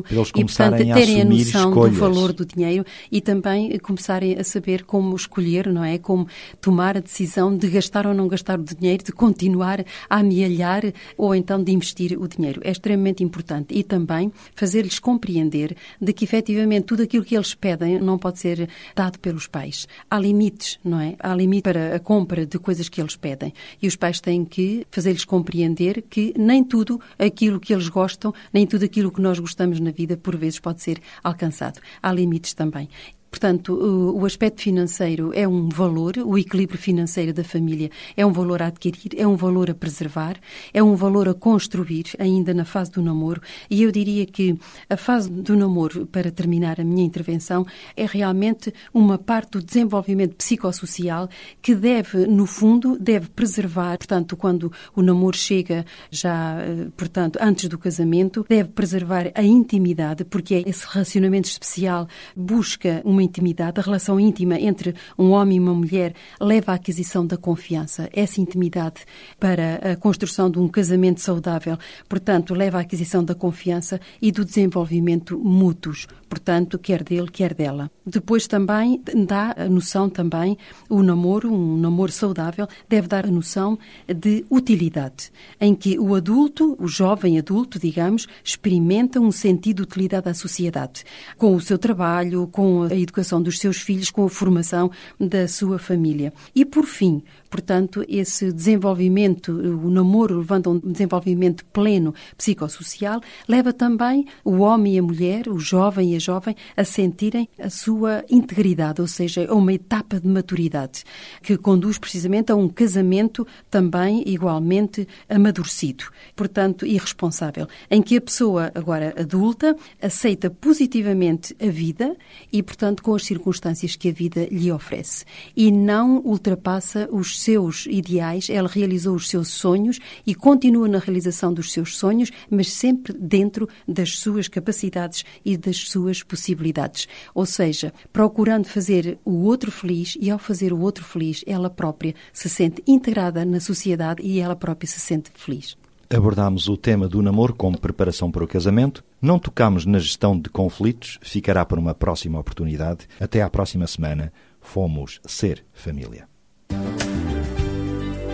Para 0.02 0.16
eles 0.16 0.28
e, 0.36 0.44
portanto, 0.44 0.74
a 0.74 0.76
terem 0.78 1.16
a 1.20 1.24
assumir 1.24 1.44
noção 1.44 1.68
escolhas. 1.70 1.94
do 1.94 2.00
valor 2.00 2.32
do 2.32 2.44
dinheiro 2.46 2.84
e 3.10 3.20
também 3.20 3.78
começarem 3.78 4.38
a 4.38 4.44
saber 4.44 4.84
como 4.84 5.14
escolher, 5.16 5.72
não 5.72 5.84
é? 5.84 5.98
Como 5.98 6.26
tomar 6.60 6.96
a 6.96 7.00
decisão 7.00 7.56
de 7.56 7.68
gastar 7.68 8.06
ou 8.06 8.14
não 8.14 8.28
gastar 8.28 8.58
o 8.58 8.64
dinheiro, 8.64 9.02
de 9.04 9.12
continuar 9.12 9.84
a 10.08 10.18
amealhar 10.18 10.82
ou 11.16 11.34
então 11.34 11.62
de 11.62 11.72
investir 11.72 12.18
o 12.20 12.26
dinheiro. 12.28 12.60
É 12.64 12.70
extremamente 12.70 13.22
importante. 13.22 13.74
E 13.74 13.82
também 13.82 14.32
fazer-lhes 14.54 14.98
compreender 14.98 15.76
de 16.00 16.12
que 16.12 16.24
efetivamente 16.24 16.84
tudo 16.84 17.02
aquilo 17.02 17.24
que 17.24 17.34
eles 17.36 17.54
pedem 17.54 17.98
não 18.00 18.18
pode 18.18 18.38
ser 18.38 18.68
dado 18.94 19.18
pelos 19.18 19.46
pais. 19.46 19.86
Há 20.10 20.18
limites, 20.18 20.61
não 20.84 21.00
é? 21.00 21.16
Há 21.18 21.34
limite 21.34 21.62
para 21.62 21.96
a 21.96 22.00
compra 22.00 22.46
de 22.46 22.58
coisas 22.58 22.88
que 22.88 23.00
eles 23.00 23.16
pedem. 23.16 23.52
E 23.80 23.86
os 23.86 23.96
pais 23.96 24.20
têm 24.20 24.44
que 24.44 24.86
fazer-lhes 24.90 25.24
compreender 25.24 26.02
que 26.02 26.34
nem 26.36 26.62
tudo 26.64 27.00
aquilo 27.18 27.60
que 27.60 27.72
eles 27.72 27.88
gostam, 27.88 28.32
nem 28.52 28.66
tudo 28.66 28.84
aquilo 28.84 29.10
que 29.10 29.20
nós 29.20 29.38
gostamos 29.38 29.80
na 29.80 29.90
vida, 29.90 30.16
por 30.16 30.36
vezes 30.36 30.60
pode 30.60 30.82
ser 30.82 31.00
alcançado. 31.22 31.80
Há 32.02 32.12
limites 32.12 32.54
também. 32.54 32.88
Portanto, 33.32 33.72
o 33.72 34.12
o 34.22 34.26
aspecto 34.26 34.62
financeiro 34.62 35.32
é 35.34 35.48
um 35.48 35.68
valor, 35.68 36.16
o 36.18 36.38
equilíbrio 36.38 36.78
financeiro 36.78 37.32
da 37.32 37.42
família 37.42 37.90
é 38.16 38.24
um 38.24 38.32
valor 38.32 38.62
a 38.62 38.66
adquirir, 38.66 39.18
é 39.18 39.26
um 39.26 39.36
valor 39.36 39.70
a 39.70 39.74
preservar, 39.74 40.36
é 40.72 40.80
um 40.80 40.94
valor 40.94 41.28
a 41.28 41.34
construir 41.34 42.04
ainda 42.18 42.52
na 42.54 42.64
fase 42.64 42.92
do 42.92 43.02
namoro. 43.02 43.40
E 43.68 43.82
eu 43.82 43.90
diria 43.90 44.24
que 44.26 44.56
a 44.88 44.96
fase 44.96 45.30
do 45.30 45.56
namoro, 45.56 46.06
para 46.06 46.30
terminar 46.30 46.80
a 46.80 46.84
minha 46.84 47.04
intervenção, 47.04 47.66
é 47.96 48.06
realmente 48.06 48.72
uma 48.92 49.18
parte 49.18 49.52
do 49.52 49.62
desenvolvimento 49.62 50.36
psicossocial 50.36 51.28
que 51.60 51.74
deve, 51.74 52.26
no 52.26 52.46
fundo, 52.46 52.98
deve 52.98 53.28
preservar, 53.30 53.98
portanto, 53.98 54.36
quando 54.36 54.70
o 54.94 55.02
namoro 55.02 55.36
chega 55.36 55.84
já, 56.10 56.60
eh, 56.60 56.88
portanto, 56.96 57.38
antes 57.40 57.68
do 57.68 57.78
casamento, 57.78 58.44
deve 58.48 58.68
preservar 58.68 59.32
a 59.34 59.42
intimidade, 59.42 60.24
porque 60.24 60.54
é 60.54 60.68
esse 60.68 60.86
relacionamento 60.86 61.48
especial 61.48 62.06
busca 62.36 63.00
uma 63.04 63.21
intimidade, 63.22 63.80
a 63.80 63.82
relação 63.82 64.18
íntima 64.18 64.58
entre 64.58 64.94
um 65.18 65.30
homem 65.30 65.56
e 65.56 65.60
uma 65.60 65.74
mulher 65.74 66.14
leva 66.40 66.72
à 66.72 66.74
aquisição 66.74 67.26
da 67.26 67.36
confiança. 67.36 68.08
Essa 68.12 68.40
intimidade 68.40 69.04
para 69.38 69.92
a 69.92 69.96
construção 69.96 70.50
de 70.50 70.58
um 70.58 70.68
casamento 70.68 71.20
saudável, 71.20 71.76
portanto, 72.08 72.54
leva 72.54 72.78
à 72.78 72.80
aquisição 72.80 73.24
da 73.24 73.34
confiança 73.34 74.00
e 74.20 74.32
do 74.32 74.44
desenvolvimento 74.44 75.38
mútuos, 75.38 76.06
portanto, 76.28 76.78
quer 76.78 77.02
dele, 77.02 77.28
quer 77.30 77.54
dela. 77.54 77.90
Depois 78.04 78.46
também 78.46 79.00
dá 79.26 79.54
a 79.56 79.68
noção 79.68 80.08
também, 80.08 80.56
o 80.88 81.02
namoro, 81.02 81.52
um 81.52 81.76
namoro 81.76 82.10
saudável, 82.10 82.66
deve 82.88 83.06
dar 83.06 83.26
a 83.26 83.30
noção 83.30 83.78
de 84.08 84.44
utilidade, 84.50 85.30
em 85.60 85.74
que 85.74 85.98
o 85.98 86.14
adulto, 86.14 86.76
o 86.80 86.88
jovem 86.88 87.38
adulto, 87.38 87.78
digamos, 87.78 88.26
experimenta 88.42 89.20
um 89.20 89.30
sentido 89.30 89.76
de 89.76 89.82
utilidade 89.82 90.28
à 90.28 90.34
sociedade, 90.34 91.04
com 91.36 91.54
o 91.54 91.60
seu 91.60 91.78
trabalho, 91.78 92.48
com 92.48 92.82
a 92.82 92.94
educação 92.94 93.11
dos 93.42 93.58
seus 93.58 93.78
filhos, 93.78 94.10
com 94.10 94.24
a 94.24 94.30
formação 94.30 94.90
da 95.18 95.46
sua 95.46 95.78
família. 95.78 96.32
E 96.54 96.64
por 96.64 96.84
fim, 96.84 97.22
portanto, 97.52 98.02
esse 98.08 98.50
desenvolvimento, 98.50 99.52
o 99.52 99.90
namoro 99.90 100.38
levando 100.38 100.70
a 100.70 100.72
um 100.72 100.78
desenvolvimento 100.78 101.66
pleno 101.66 102.14
psicossocial, 102.34 103.20
leva 103.46 103.74
também 103.74 104.24
o 104.42 104.60
homem 104.60 104.94
e 104.94 104.98
a 104.98 105.02
mulher, 105.02 105.48
o 105.48 105.58
jovem 105.58 106.14
e 106.14 106.16
a 106.16 106.18
jovem, 106.18 106.56
a 106.74 106.82
sentirem 106.82 107.46
a 107.58 107.68
sua 107.68 108.24
integridade, 108.30 109.02
ou 109.02 109.06
seja, 109.06 109.46
a 109.46 109.54
uma 109.54 109.74
etapa 109.74 110.18
de 110.18 110.26
maturidade, 110.26 111.04
que 111.42 111.58
conduz 111.58 111.98
precisamente 111.98 112.50
a 112.50 112.56
um 112.56 112.70
casamento 112.70 113.46
também 113.70 114.22
igualmente 114.26 115.06
amadurecido, 115.28 116.04
portanto, 116.34 116.86
irresponsável, 116.86 117.68
em 117.90 118.00
que 118.00 118.16
a 118.16 118.20
pessoa, 118.22 118.72
agora 118.74 119.14
adulta, 119.14 119.76
aceita 120.00 120.48
positivamente 120.48 121.54
a 121.60 121.70
vida 121.70 122.16
e, 122.50 122.62
portanto, 122.62 123.02
com 123.02 123.14
as 123.14 123.26
circunstâncias 123.26 123.94
que 123.94 124.08
a 124.08 124.12
vida 124.12 124.48
lhe 124.50 124.72
oferece. 124.72 125.26
E 125.54 125.70
não 125.70 126.16
ultrapassa 126.24 127.06
os 127.12 127.41
seus 127.42 127.86
ideais, 127.86 128.48
ela 128.48 128.68
realizou 128.68 129.14
os 129.14 129.28
seus 129.28 129.48
sonhos 129.48 129.98
e 130.26 130.34
continua 130.34 130.88
na 130.88 130.98
realização 130.98 131.52
dos 131.52 131.72
seus 131.72 131.96
sonhos, 131.96 132.30
mas 132.50 132.72
sempre 132.72 133.12
dentro 133.12 133.68
das 133.86 134.18
suas 134.18 134.48
capacidades 134.48 135.24
e 135.44 135.56
das 135.56 135.76
suas 135.88 136.22
possibilidades. 136.22 137.08
Ou 137.34 137.46
seja, 137.46 137.92
procurando 138.12 138.66
fazer 138.66 139.18
o 139.24 139.44
outro 139.44 139.70
feliz 139.70 140.16
e, 140.20 140.30
ao 140.30 140.38
fazer 140.38 140.72
o 140.72 140.80
outro 140.80 141.04
feliz, 141.04 141.42
ela 141.46 141.70
própria 141.70 142.14
se 142.32 142.48
sente 142.48 142.82
integrada 142.86 143.44
na 143.44 143.60
sociedade 143.60 144.22
e 144.22 144.40
ela 144.40 144.56
própria 144.56 144.88
se 144.88 145.00
sente 145.00 145.30
feliz. 145.34 145.76
Abordámos 146.14 146.68
o 146.68 146.76
tema 146.76 147.08
do 147.08 147.22
namoro 147.22 147.54
como 147.54 147.80
preparação 147.80 148.30
para 148.30 148.44
o 148.44 148.46
casamento. 148.46 149.02
Não 149.20 149.38
tocámos 149.38 149.86
na 149.86 149.98
gestão 149.98 150.38
de 150.38 150.50
conflitos. 150.50 151.18
Ficará 151.22 151.64
para 151.64 151.80
uma 151.80 151.94
próxima 151.94 152.38
oportunidade. 152.38 153.08
Até 153.18 153.40
à 153.40 153.48
próxima 153.48 153.86
semana. 153.86 154.30
Fomos 154.60 155.20
Ser 155.26 155.64
Família. 155.72 156.28